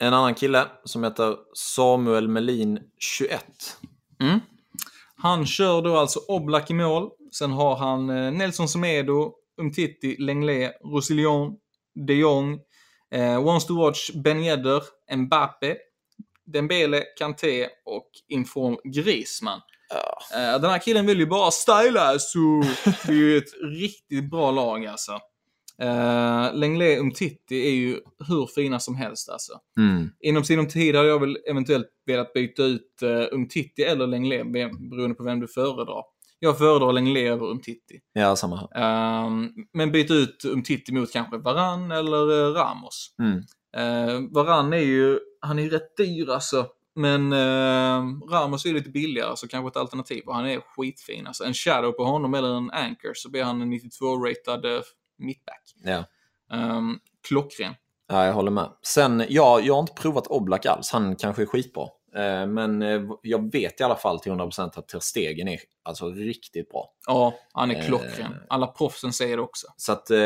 [0.00, 3.44] en annan kille som heter Samuel Melin 21.
[4.20, 4.40] Mm.
[5.16, 7.10] Han kör då alltså Oblak i mål.
[7.32, 11.56] Sen har han eh, Nelson Semedo, Umtiti, Lenglet, Roussillon,
[12.06, 12.60] de Jong,
[13.10, 14.82] eh, Wants to watch Ben Yedder,
[15.16, 15.76] Mbappe,
[16.52, 19.60] Dembele, Kanté och Inform Griezmann.
[19.90, 20.38] Ja.
[20.38, 22.62] Eh, den här killen vill ju bara styla, så
[23.06, 25.12] det är ju ett riktigt bra lag alltså.
[25.82, 29.52] Uh, Lenglet Umtiti är ju hur fina som helst alltså.
[29.78, 30.10] Mm.
[30.20, 34.46] Inom sinom tid hade jag väl eventuellt velat byta ut uh, Umtiti eller Lenglet
[34.90, 36.02] beroende på vem du föredrar.
[36.42, 38.00] Jag föredrar Lenglet över Umtiti.
[38.12, 38.68] Ja, samma här.
[38.74, 43.14] Ehm, men byta ut Umtiti mot kanske Varan eller eh, Ramos.
[43.18, 43.42] Mm.
[43.76, 46.66] Uh, Varan är ju, han är ju rätt dyr alltså.
[46.94, 51.44] Men uh, Ramos är lite billigare så kanske ett alternativ och han är skitfin alltså.
[51.44, 54.80] En shadow på honom eller en anchor så blir han en 92-ratad uh,
[55.18, 55.62] mittback.
[55.84, 56.04] Ja.
[56.52, 57.74] Um, klockren.
[58.08, 58.68] ja, jag håller med.
[58.82, 60.90] Sen, ja, jag har inte provat Oblak alls.
[60.90, 61.88] Han kanske är skitbra.
[62.16, 66.10] Eh, men eh, jag vet i alla fall till 100% att Ter Stegen är alltså
[66.10, 66.90] riktigt bra.
[67.06, 67.86] Ja, han är Eh.
[67.86, 68.34] klockren.
[68.48, 69.66] Alla proffsen säger det också.
[69.76, 70.18] Så att eh,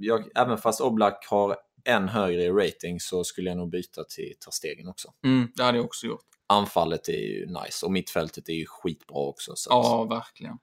[0.00, 4.50] jag, även fast Oblak har en högre rating så skulle jag nog byta till Ter
[4.50, 5.08] Stegen också.
[5.24, 6.24] Mm, det hade jag också gjort.
[6.46, 9.52] Anfallet är ju nice och mittfältet är ju skitbra också.
[9.56, 10.56] Så, att, Ja, verkligen.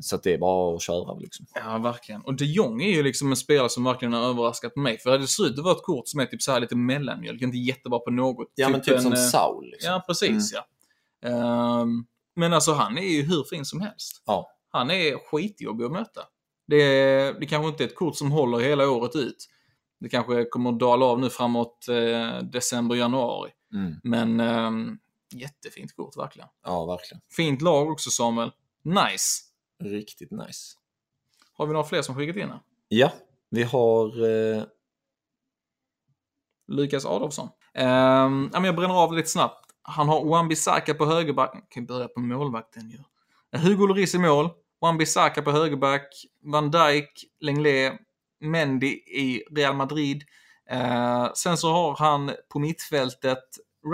[0.00, 1.46] så att det är bara att köra liksom.
[1.54, 2.20] Ja, verkligen.
[2.22, 4.98] Och de Jong är ju liksom en spelare som verkligen har överraskat mig.
[4.98, 7.42] För det ser ut att vara ett kort som är typ så här lite mellanmjölk.
[7.42, 8.52] Inte jättebra på något.
[8.54, 9.70] Ja, men typ som en, eh, Saul.
[9.70, 9.92] Liksom.
[9.92, 10.66] Ja, precis ja.
[11.28, 12.04] Ehm,
[12.36, 14.22] men alltså han är ju hur fin som helst.
[14.26, 14.50] Ja.
[14.70, 16.20] Han är skitjobbig att möta.
[16.66, 16.82] Det,
[17.40, 19.48] det kanske inte är ett kort som håller hela året ut.
[20.00, 23.50] Det kanske kommer att dala av nu framåt eh, december, januari.
[23.74, 23.94] Mm.
[24.02, 24.98] Men ehm,
[25.34, 26.48] jättefint kort verkligen.
[26.64, 27.20] ja, verkligen.
[27.36, 28.52] Fint lag också Samuel.
[28.82, 29.42] Nice.
[29.84, 30.74] Riktigt nice.
[31.52, 32.60] Har vi några fler som skickat in här?
[32.88, 33.12] Ja,
[33.50, 34.06] vi har...
[34.30, 34.62] Eh,
[36.68, 37.48] Lukas Adolfsson.
[38.52, 39.64] Men jag bränner av lite snabbt.
[39.82, 41.66] Han har Wan-Bissaka på högerback.
[41.68, 42.98] Kan börja på målvakten ju.
[43.58, 44.50] Hugo Lloris i mål.
[44.80, 46.24] Wan-Bissaka på högerback.
[46.42, 47.92] Van Dijk, Lenglet,
[48.40, 50.22] Mendy i Real Madrid.
[50.70, 53.38] Eh, sen så har han på mittfältet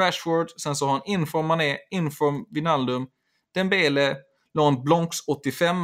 [0.00, 3.06] Rashford, sen så har han Inform Mané, Inform Vinaldum,
[3.54, 4.16] Dembele,
[4.54, 5.76] Laurent Blancs 85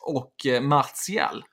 [0.00, 1.44] och eh, Martial.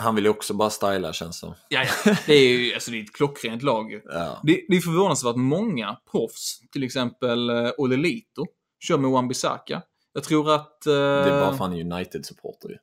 [0.00, 2.16] Han vill ju också bara styla känns det Ja, ja.
[2.26, 4.40] Det är ju alltså, det är ett klockrent lag ja.
[4.42, 8.46] Det, det är förvånansvärt många proffs, till exempel uh, Olle Lito,
[8.80, 9.82] kör med Wan-Bissaka.
[10.12, 10.86] Jag tror att...
[10.86, 12.76] eh, Det är bara för han är United-supporter ju.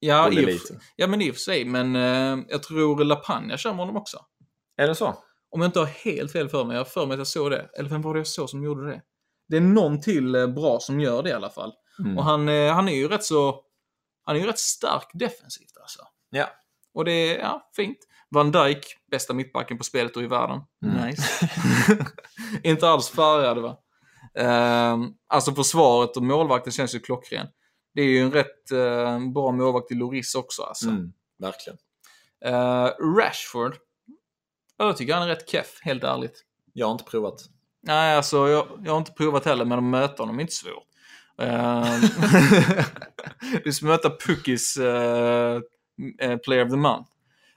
[0.00, 0.60] Ja, i och
[0.96, 1.64] ja, men i och för sig.
[1.64, 4.18] Men eh, jag tror Lapagna kör med honom också.
[4.76, 5.14] Är det så?
[5.50, 6.76] Om jag inte har helt fel för mig.
[6.76, 7.70] Jag har för mig att jag såg det.
[7.78, 9.02] Eller vem var det jag såg som gjorde det?
[9.48, 11.72] Det är någon till eh, bra som gör det i alla fall.
[11.98, 12.18] Mm.
[12.18, 13.64] Och han, eh, han är ju rätt så...
[14.24, 16.02] Han är ju rätt stark defensivt alltså.
[16.30, 16.48] Ja.
[16.94, 17.98] Och det är, ja, fint.
[18.30, 20.60] Van Dijk, bästa mittbacken på spelet och i världen.
[20.84, 21.06] Mm.
[21.06, 21.50] Nice.
[22.62, 23.76] inte alls färgade va?
[24.34, 27.46] Ehm, alltså försvaret och målvakten känns ju klockren.
[27.94, 30.88] Det är ju en rätt eh, bra målvakt i Loris också alltså.
[30.88, 31.12] Mm.
[31.38, 31.78] Verkligen.
[32.44, 33.76] Eh, Rashford.
[34.76, 36.44] Ja, jag tycker han är rätt keff, helt ärligt.
[36.72, 37.40] Jag har inte provat.
[37.82, 40.86] Nej, alltså jag, jag har inte provat heller, men att möta honom är inte svårt.
[43.64, 45.60] Är som att möta Puckis eh,
[46.20, 47.10] eh, Player of the Month.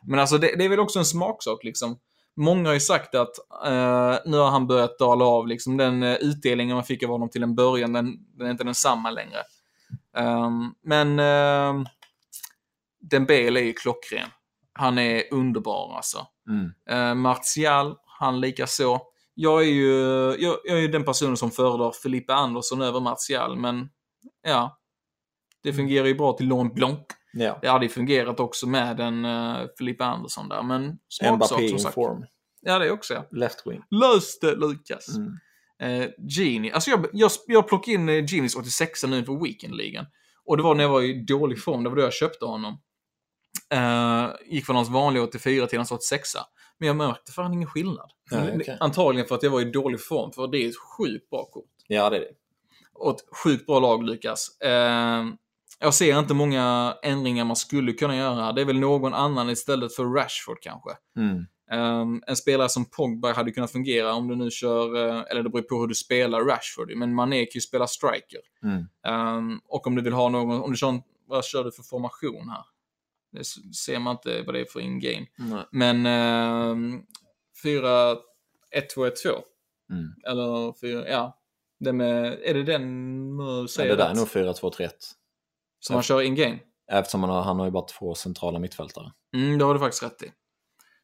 [0.08, 2.00] Men alltså det, det är väl också en smaksak liksom.
[2.36, 5.78] Många har ju sagt att eh, nu har han börjat dala av liksom.
[5.78, 9.12] Den eh, utdelningen man fick av honom till en början, den, den är inte densamma
[9.12, 9.38] längre.
[10.18, 11.88] Ehm, men uh,
[13.10, 14.30] Dembele är ju klockren.
[14.74, 16.28] Han är underbar alltså.
[16.50, 16.72] Mm.
[16.90, 19.02] Eh, Martial, han lika så.
[19.34, 19.92] Jag är ju
[20.40, 23.90] jag, jag är ju den personen som föredrar Felipe Andersson över Martial, men
[24.44, 24.80] ja.
[25.64, 27.00] Det fungerar ju bra till Laurent Blanc.
[27.34, 27.60] Ja.
[27.62, 31.96] Det hade ju fungerat också med en uh, Felipe Andersson där, men smaksak som sagt.
[31.96, 32.26] form.
[32.62, 33.28] Ja, det också ja.
[33.32, 33.84] Left wing.
[33.92, 35.18] Lös det Lukas!
[35.18, 35.34] Mm.
[35.84, 40.06] Eh, Genie, alltså jag, jag, jag plockade in eh, Genies 86 nu för Weekendligan.
[40.46, 42.82] Och det var när jag var i dålig form, det var då jag köpte honom.
[43.70, 46.30] Eh, gick från hans vanliga 84 till hans 86
[46.78, 48.12] Men jag märkte fan ingen skillnad.
[48.32, 48.78] Nej, okej.
[48.80, 51.70] Antagligen för att jag var i dålig form, för det är ett sjukt bra kort.
[51.88, 52.32] Ja, det är det.
[52.94, 54.60] Och ett sjukt bra lag, Lukas.
[54.62, 55.24] Eh,
[55.80, 58.52] jag ser inte många ändringar man skulle kunna göra.
[58.52, 60.90] Det är väl någon annan istället för Rashford kanske.
[61.18, 61.46] Mm.
[61.72, 65.50] Um, en spelare som Pogba hade kunnat fungera om du nu kör, uh, eller det
[65.50, 68.40] beror på hur du spelar Rashford, men Mané kan ju spela striker.
[68.64, 68.88] Mm.
[69.38, 72.50] Um, och om du vill ha någon, om du kör vad kör du för formation
[72.50, 72.64] här?
[73.32, 73.46] Det
[73.76, 75.26] ser man inte vad det är för in-game.
[75.38, 75.66] Nej.
[75.72, 76.06] Men
[76.72, 77.06] um,
[77.64, 78.12] 4,
[78.72, 79.30] 1, 2, 1, 2.
[79.30, 80.14] Mm.
[80.28, 81.40] Eller 4, ja.
[81.80, 84.90] Det med, är det den nu Ja, säger det där är nog 4-2-3-1.
[85.80, 86.60] Som man kör in-game?
[86.92, 89.12] Eftersom han har, han har ju bara två centrala mittfältare.
[89.36, 90.32] Mm, det har du faktiskt rätt i.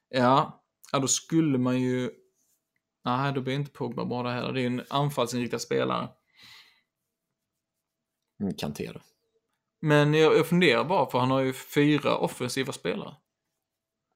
[0.09, 2.11] Ja, ja då skulle man ju...
[3.05, 4.53] Nej, då blir inte Pogba bra där heller.
[4.53, 6.09] Det är ju en anfallsinriktad spelare.
[8.41, 8.99] Mm, Kanté då.
[9.81, 13.15] Men jag, jag funderar bara, för han har ju fyra offensiva spelare.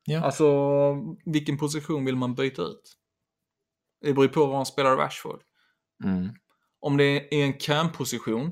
[0.05, 0.21] Ja.
[0.21, 0.47] Alltså,
[1.25, 2.97] vilken position vill man byta ut?
[4.01, 5.41] Det beror ju på var han spelar Rashford.
[6.03, 6.29] Mm.
[6.79, 7.03] Om det
[7.35, 8.51] är en cam-position.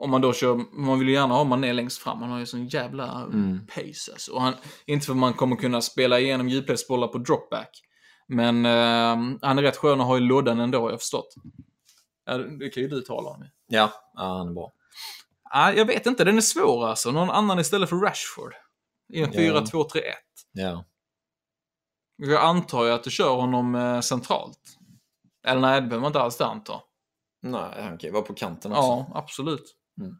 [0.00, 2.22] Om man då kör, man vill ju gärna ha Mané längst fram.
[2.22, 3.66] Han har ju sån jävla Mm.
[3.66, 4.32] pace alltså.
[4.32, 4.54] Och han,
[4.86, 7.80] inte för att man kommer kunna spela igenom djupledsbollar på dropback.
[8.28, 11.34] Men eh, han är rätt skön att ha i lådan ändå, har jag förstått.
[12.24, 13.44] Ja, det kan ju du tala om.
[13.66, 14.72] Ja, ja, han är bra.
[15.50, 17.10] Ah, jag vet inte, den är svår alltså.
[17.10, 18.54] Någon annan istället för Rashford.
[19.12, 19.40] I en Ja.
[19.40, 20.00] 4-2-3-1.
[20.52, 20.84] Ja.
[22.16, 24.60] Jag antar ju att du kör honom eh, centralt.
[25.46, 26.80] Eller nej, det behöver man inte alls det anta.
[27.42, 28.82] Nej, han kan ju vara på kanten också.
[28.82, 29.74] Ja, absolut.
[30.00, 30.14] Mm.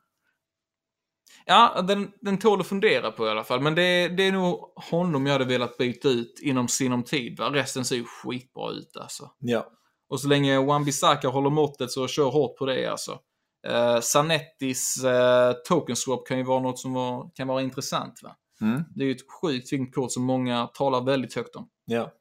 [1.47, 3.61] Ja, den, den tål att fundera på i alla fall.
[3.61, 7.39] Men det, det är nog honom jag hade velat byta ut inom sinom tid.
[7.39, 7.51] Va?
[7.53, 9.31] Resten ser ju skitbra ut alltså.
[9.39, 9.71] Ja.
[10.09, 13.19] Och så länge Wan-Bissaka håller måttet så kör hårt på det alltså.
[13.67, 18.21] Eh, Sanettis eh, token swap kan ju vara något som var, kan vara intressant.
[18.23, 18.37] Va?
[18.61, 18.83] Mm.
[18.95, 21.69] Det är ju ett sjukt fint kort som många talar väldigt högt om.
[21.85, 22.13] Ja,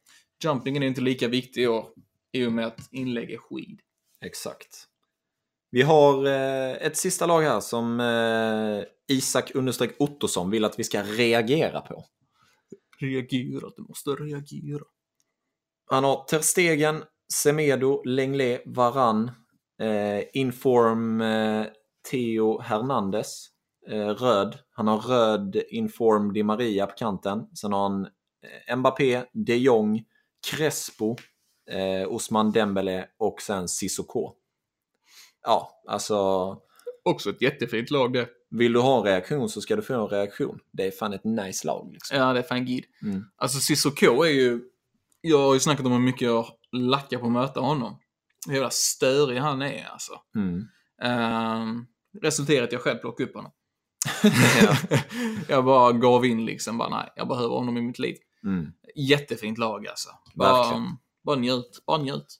[0.43, 1.85] Jumpingen är inte lika viktig i år
[2.31, 3.79] i och med att inlägg är skid.
[4.21, 4.87] exakt.
[5.71, 10.83] Vi har eh, ett sista lag här som eh, Isak understreck Ottosson vill att vi
[10.83, 12.03] ska reagera på.
[12.99, 14.83] Reagera, du måste reagera.
[15.91, 17.03] Han har Ter Stegen,
[17.33, 19.31] Semedo, Lenglet, Varann,
[19.81, 21.23] eh, Inform
[22.11, 23.47] Theo Hernandez,
[24.19, 24.57] röd.
[24.71, 27.47] Han har röd Inform Di Maria på kanten.
[27.53, 28.07] Sen har han
[28.77, 30.03] Mbappé, de Jong,
[30.51, 31.15] Crespo,
[32.07, 34.33] Osman Dembele och sen Sissoko.
[35.47, 36.17] Ja, alltså
[37.03, 38.29] Också ett jättefint lag det.
[38.49, 40.59] vill du ha en reaktion så ska du få en reaktion.
[40.71, 41.89] Det är fan ett nice lag.
[41.93, 42.17] Liksom.
[42.17, 42.85] Ja, det är fan gid.
[43.03, 43.23] Mm.
[43.37, 44.61] Alltså Cissoko är ju...
[45.21, 47.99] Jag har ju snackat om hur mycket jag lackar på att möta honom.
[48.47, 50.11] Hur jävla störig han är alltså.
[50.35, 50.67] Mm.
[51.61, 51.87] Um,
[52.21, 53.51] resulterat att jag själv plockade upp honom.
[54.61, 54.97] Ja.
[55.47, 56.77] jag bara gav in liksom.
[56.77, 58.15] Bara, nej, jag behöver honom i mitt liv.
[58.43, 58.71] Mm.
[58.95, 60.09] Jättefint lag alltså.
[60.35, 60.83] Verkligen.
[60.83, 62.39] Bara, bara njut, bara njut.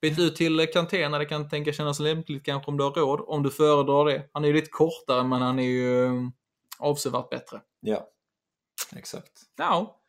[0.00, 3.20] Byt ut till Kanté när det kan tänka kännas lämpligt kanske om du har råd.
[3.26, 4.28] Om du föredrar det.
[4.32, 6.12] Han är ju lite kortare men han är ju eh,
[6.78, 7.60] avsevärt bättre.
[7.80, 8.08] Ja,
[8.96, 9.32] exakt.
[9.56, 10.00] Ja,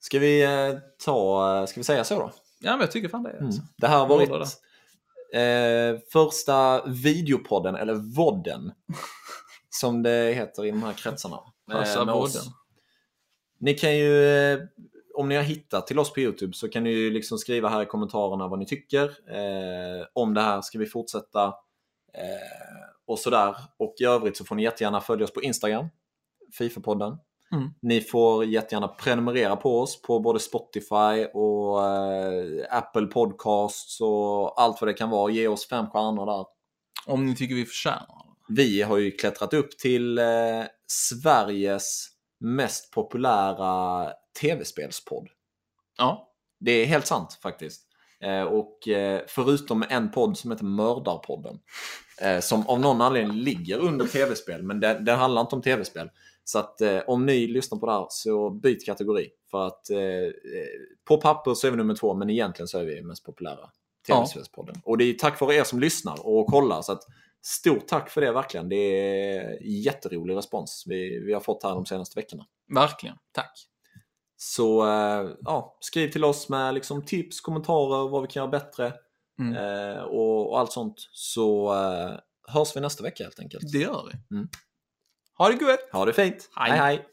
[0.00, 2.32] Ska vi eh, ta, ska vi säga så då?
[2.60, 3.38] ja men jag tycker fan det.
[3.40, 3.62] Alltså.
[3.76, 4.30] Det här har varit
[5.34, 8.72] eh, första videopodden, eller vodden,
[9.70, 11.36] som det heter i de här kretsarna.
[11.70, 12.42] eh, Passa vodden.
[13.60, 14.58] Ni kan ju, eh,
[15.18, 17.82] om ni har hittat till oss på Youtube så kan ni ju liksom skriva här
[17.82, 19.04] i kommentarerna vad ni tycker.
[19.04, 21.44] Eh, om det här ska vi fortsätta
[22.14, 23.56] eh, och sådär.
[23.78, 25.86] Och i övrigt så får ni jättegärna följa oss på Instagram,
[26.58, 27.18] Fifa-podden.
[27.52, 27.70] Mm.
[27.82, 34.80] Ni får jättegärna prenumerera på oss på både Spotify och eh, Apple Podcasts och allt
[34.80, 35.32] vad det kan vara.
[35.32, 36.46] Ge oss fem stjärnor där.
[37.06, 38.24] Om ni tycker vi förtjänar.
[38.48, 40.24] Vi har ju klättrat upp till eh,
[40.86, 42.08] Sveriges
[42.40, 45.28] mest populära tv-spelspodd.
[45.98, 46.32] Ja.
[46.60, 47.88] Det är helt sant faktiskt.
[48.20, 51.58] Eh, och eh, förutom en podd som heter Mördarpodden.
[52.20, 56.10] Eh, som av någon anledning ligger under tv-spel, men den, den handlar inte om tv-spel.
[56.44, 59.28] Så att om ni lyssnar på det här så byt kategori.
[59.50, 59.86] För att
[61.04, 63.70] på papper så är vi nummer två, men egentligen så är vi mest populära
[64.06, 64.80] tv-spelspodden.
[64.84, 66.82] Och det är tack vare er som lyssnar och kollar.
[66.82, 67.02] Så att
[67.42, 68.68] stort tack för det verkligen.
[68.68, 72.46] Det är jätterolig respons vi, vi har fått här de senaste veckorna.
[72.74, 73.16] Verkligen.
[73.32, 73.68] Tack.
[74.40, 78.92] Så eh, ja, skriv till oss med liksom, tips, kommentarer, vad vi kan göra bättre
[79.40, 79.56] Mm.
[79.56, 81.08] eh, och, och allt sånt.
[81.12, 82.18] Så eh,
[82.54, 83.72] hörs vi nästa vecka helt enkelt.
[83.72, 84.36] Det gör vi.
[84.36, 84.48] Mm.
[85.38, 85.88] Ha det gött!
[85.92, 86.50] Ha det fint!
[86.56, 86.70] Hej.
[86.70, 86.78] hej!
[86.78, 87.08] hej.